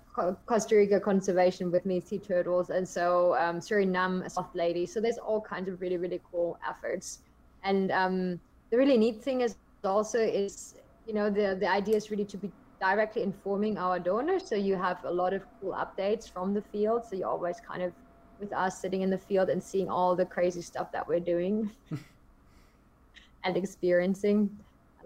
[0.46, 2.70] Costa Rica conservation with me, sea turtles.
[2.70, 4.86] And so um, Suriname, a soft lady.
[4.86, 7.20] So there's all kinds of really, really cool efforts.
[7.64, 8.40] And um,
[8.70, 10.74] the really neat thing is also is,
[11.06, 14.48] you know, the, the idea is really to be directly informing our donors.
[14.48, 17.04] So you have a lot of cool updates from the field.
[17.08, 17.92] So you're always kind of
[18.42, 21.70] with us sitting in the field and seeing all the crazy stuff that we're doing
[23.44, 24.50] and experiencing.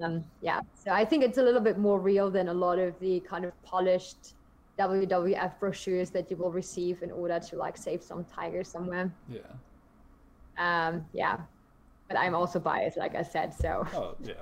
[0.02, 2.98] Um, yeah, so I think it's a little bit more real than a lot of
[2.98, 4.34] the kind of polished
[4.78, 9.10] WWF brochures that you will receive in order to like save some tiger somewhere.
[9.28, 9.38] Yeah.
[10.58, 11.38] Um, yeah,
[12.08, 13.54] but I'm also biased, like I said.
[13.54, 13.86] So.
[13.94, 14.34] Oh yeah.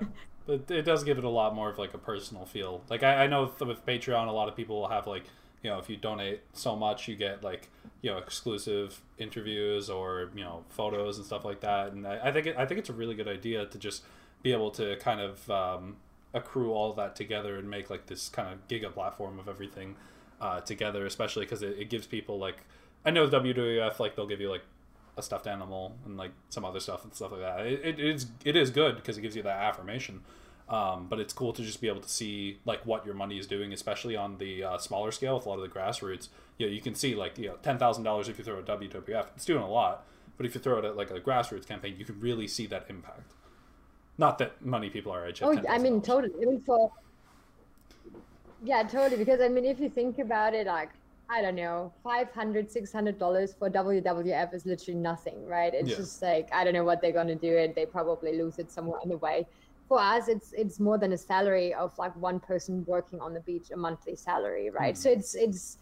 [0.46, 2.82] but it does give it a lot more of like a personal feel.
[2.90, 5.24] Like I, I know with Patreon, a lot of people will have like
[5.62, 7.68] you know if you donate so much, you get like
[8.04, 11.92] you know exclusive interviews or you know photos and stuff like that.
[11.92, 14.02] And I, I think it, I think it's a really good idea to just
[14.42, 15.96] be able to kind of um,
[16.34, 19.96] accrue all of that together and make like this kind of giga platform of everything
[20.38, 22.58] uh, together, especially because it, it gives people like
[23.06, 24.64] I know WWF like they'll give you like
[25.16, 27.60] a stuffed animal and like some other stuff and stuff like that.
[27.66, 30.20] It, it is it is good because it gives you that affirmation.
[30.68, 33.46] Um, but it's cool to just be able to see like what your money is
[33.46, 36.28] doing, especially on the uh, smaller scale with a lot of the grassroots.
[36.58, 38.62] You know, you can see like you know ten thousand dollars if you throw a
[38.62, 40.06] WWF, it's doing a lot.
[40.36, 42.86] But if you throw it at like a grassroots campaign, you can really see that
[42.88, 43.32] impact.
[44.16, 45.42] Not that money people are at.
[45.42, 46.32] Oh, I mean, totally.
[46.40, 46.90] I mean, for
[48.62, 49.18] yeah, totally.
[49.18, 50.90] Because I mean, if you think about it, like
[51.28, 55.72] I don't know, 500 $600 for WWF is literally nothing, right?
[55.72, 55.96] It's yeah.
[55.96, 58.70] just like, I don't know what they're going to do and They probably lose it
[58.70, 59.46] somewhere on the way.
[59.88, 63.40] For us, it's it's more than a salary of like one person working on the
[63.40, 64.94] beach, a monthly salary, right?
[64.94, 64.98] Mm.
[64.98, 65.78] So it's it's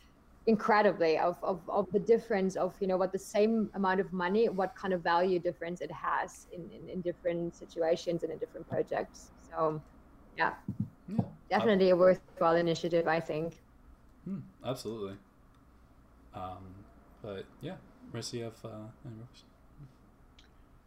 [0.47, 4.49] incredibly of, of, of the difference of you know what the same amount of money
[4.49, 8.69] what kind of value difference it has in, in, in different situations and in different
[8.69, 9.31] projects.
[9.51, 9.81] So
[10.37, 10.55] yeah,
[11.09, 11.25] yeah.
[11.49, 13.61] definitely a worthwhile initiative i think.
[14.25, 15.17] Hmm, absolutely.
[16.35, 16.75] Um,
[17.23, 17.77] but yeah,
[18.13, 18.69] you have uh,
[19.05, 19.15] any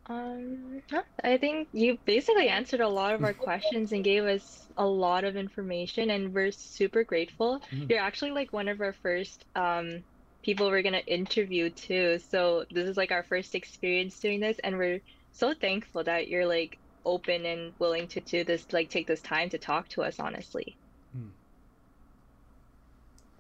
[0.08, 0.82] Um,
[1.24, 5.24] I think you basically answered a lot of our questions and gave us a lot
[5.24, 7.62] of information, and we're super grateful.
[7.72, 7.90] Mhm.
[7.90, 10.06] You're actually like one of our first um
[10.44, 12.20] people we're gonna interview too.
[12.20, 15.02] So this is like our first experience doing this, and we're
[15.32, 19.50] so thankful that you're like open and willing to do this, like take this time
[19.50, 20.78] to talk to us, honestly.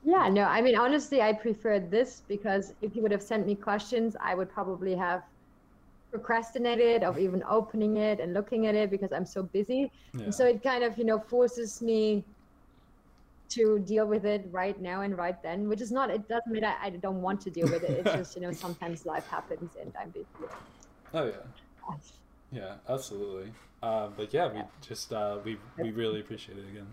[0.01, 3.55] Yeah, no, I mean, honestly, I preferred this because if you would have sent me
[3.55, 5.23] questions, I would probably have
[6.15, 9.91] procrastinated of even opening it and looking at it because I'm so busy.
[10.13, 10.25] Yeah.
[10.25, 12.23] And so it kind of, you know, forces me
[13.49, 16.63] to deal with it right now and right then, which is not, it doesn't mean
[16.63, 17.91] I, I don't want to deal with it.
[17.99, 20.25] It's just, you know, sometimes life happens and I'm busy.
[21.13, 21.43] oh yeah.
[22.51, 23.51] Yeah, absolutely.
[23.83, 26.87] Uh, but yeah, we just uh, we we really appreciate it again.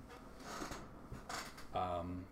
[1.74, 2.24] Um,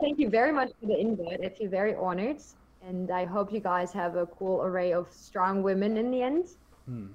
[0.00, 1.40] Thank you very much for the invite.
[1.44, 2.40] I feel very honored.
[2.86, 6.48] And I hope you guys have a cool array of strong women in the end.
[6.86, 7.06] hmm.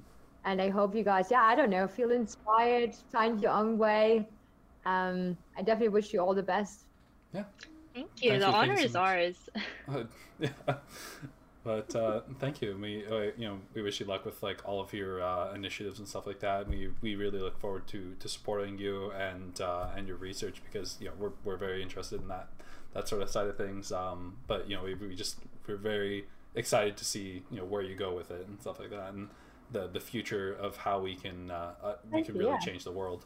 [0.46, 4.28] And I hope you guys, yeah, I don't know, feel inspired, find your own way.
[4.86, 6.84] Um, I definitely wish you all the best.
[7.34, 7.44] Yeah.
[7.94, 8.32] Thank you.
[8.32, 9.50] Thank The you, honor you so is ours.
[9.88, 10.04] Uh,
[10.40, 10.76] yeah.
[11.64, 12.78] But uh, thank you.
[12.80, 15.98] We uh, you know we wish you luck with like all of your uh, initiatives
[15.98, 16.68] and stuff like that.
[16.68, 20.98] We, we really look forward to, to supporting you and uh, and your research because
[21.00, 22.50] you know we're, we're very interested in that
[22.94, 23.94] that sort of side of things.
[23.94, 25.38] Um, but you know we, we just
[25.68, 28.90] we're very excited to see you know where you go with it and stuff like
[28.92, 29.30] that and
[29.72, 32.60] the the future of how we can uh, uh, we can really yeah.
[32.60, 33.26] change the world.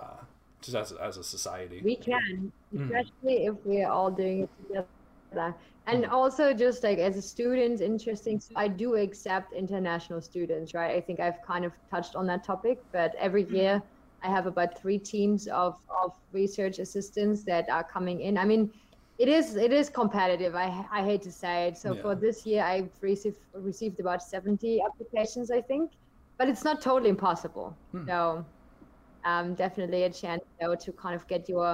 [0.00, 0.24] Uh,
[0.62, 1.80] just as, as a society.
[1.82, 2.84] We can, Mhm.
[2.84, 5.54] especially if we're all doing it together.
[5.86, 8.38] And also, just like as a student, interesting.
[8.40, 10.94] So I do accept international students, right?
[10.94, 13.82] I think I've kind of touched on that topic, but every year
[14.22, 18.36] I have about three teams of, of research assistants that are coming in.
[18.36, 18.70] I mean,
[19.20, 20.54] it is it is competitive.
[20.54, 21.76] I I hate to say it.
[21.78, 22.02] So Yeah.
[22.02, 25.90] for this year, I've received received about seventy applications, I think,
[26.38, 27.68] but it's not totally impossible.
[27.92, 28.06] Hmm.
[28.08, 28.46] So
[29.24, 31.72] um, definitely a chance though to kind of get your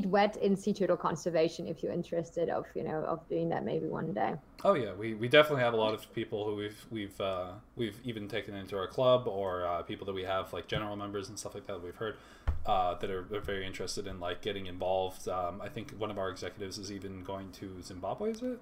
[0.00, 3.86] wet in sea turtle conservation if you're interested of you know of doing that maybe
[3.86, 4.34] one day.
[4.64, 7.98] Oh yeah, we, we definitely have a lot of people who we've we've uh, we've
[8.04, 11.38] even taken into our club or uh, people that we have like general members and
[11.38, 11.82] stuff like that.
[11.82, 12.16] We've heard
[12.64, 15.28] uh, that are, are very interested in like getting involved.
[15.28, 18.30] Um, I think one of our executives is even going to Zimbabwe.
[18.30, 18.58] Is it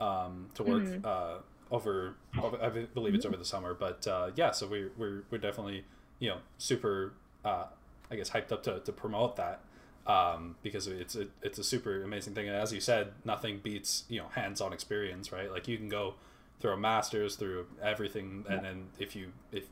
[0.00, 1.04] um, to work Mhm.
[1.04, 1.38] uh,
[1.70, 2.56] over, over?
[2.62, 3.74] I believe it's over the summer.
[3.74, 5.84] But uh, yeah, so we we're we're definitely
[6.20, 7.14] you know super
[7.44, 7.64] uh,
[8.10, 9.60] I guess hyped up to, to promote that
[10.08, 12.48] um, because it's a, it's a super amazing thing.
[12.48, 15.50] And as you said, nothing beats you know hands-on experience, right?
[15.52, 16.16] Like you can go
[16.60, 19.64] through a master's, through everything, and then if you if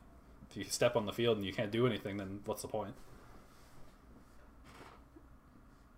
[0.50, 2.94] if you step on the field and you can't do anything, then what's the point?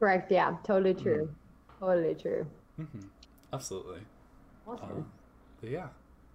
[0.00, 0.30] Correct.
[0.32, 0.56] Yeah.
[0.64, 1.34] Totally true.
[1.80, 2.46] Totally true.
[2.76, 3.08] hmm
[3.52, 4.00] Absolutely.
[4.66, 5.06] Awesome.
[5.62, 5.88] Uh, yeah,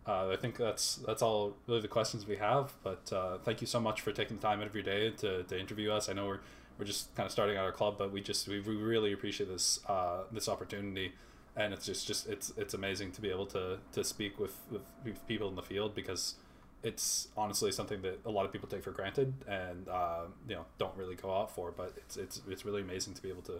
[0.07, 2.73] uh, I think that's that's all really the questions we have.
[2.83, 5.43] But uh, thank you so much for taking the time out of your day to,
[5.43, 6.09] to interview us.
[6.09, 6.39] I know we're
[6.77, 9.49] we're just kind of starting out our club, but we just we, we really appreciate
[9.49, 11.13] this uh, this opportunity,
[11.55, 15.27] and it's just just it's it's amazing to be able to to speak with with,
[15.27, 16.35] people in the field because
[16.81, 20.65] it's honestly something that a lot of people take for granted and uh, you know
[20.77, 21.71] don't really go out for.
[21.71, 23.59] But it's it's it's really amazing to be able to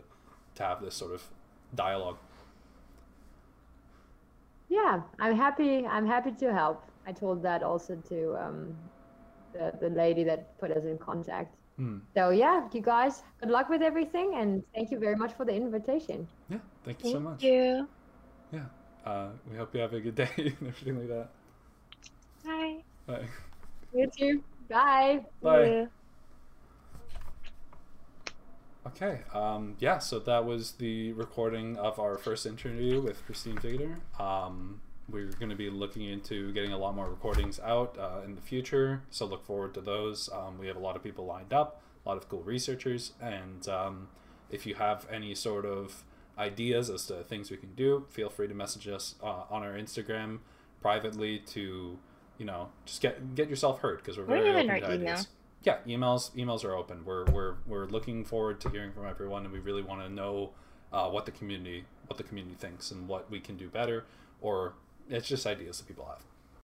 [0.55, 1.23] to have this sort of
[1.75, 2.17] dialogue.
[4.69, 5.85] Yeah, I'm happy.
[5.85, 6.83] I'm happy to help.
[7.05, 8.75] I told that also to um,
[9.53, 11.55] the the lady that put us in contact.
[11.77, 11.97] Hmm.
[12.15, 15.53] So yeah, you guys, good luck with everything, and thank you very much for the
[15.53, 16.27] invitation.
[16.49, 17.43] Yeah, thank you so Thank much.
[17.43, 17.87] you.
[18.51, 18.65] Yeah.
[19.05, 21.29] Uh, we hope you have a good day and everything like that.
[22.45, 22.77] Bye.
[23.07, 23.27] Bye.
[23.93, 24.43] You too.
[24.69, 25.25] Bye.
[25.41, 25.65] Bye.
[25.65, 25.85] Yeah.
[28.87, 29.21] Okay.
[29.33, 33.97] Um, yeah, so that was the recording of our first interview with Christine Figgener.
[34.19, 38.35] Um, we're going to be looking into getting a lot more recordings out uh, in
[38.35, 40.29] the future, so look forward to those.
[40.31, 43.67] Um, we have a lot of people lined up, a lot of cool researchers, and
[43.67, 44.07] um,
[44.49, 46.03] if you have any sort of
[46.37, 49.73] ideas as to things we can do, feel free to message us uh, on our
[49.73, 50.39] Instagram
[50.81, 51.97] privately to,
[52.37, 54.91] you know, just get get yourself heard because we're very open to email.
[54.91, 55.27] ideas.
[55.63, 57.05] Yeah, emails emails are open.
[57.05, 60.51] We're we're we're looking forward to hearing from everyone, and we really want to know
[60.91, 64.05] uh, what the community what the community thinks and what we can do better,
[64.41, 64.73] or
[65.09, 66.21] it's just ideas that people have.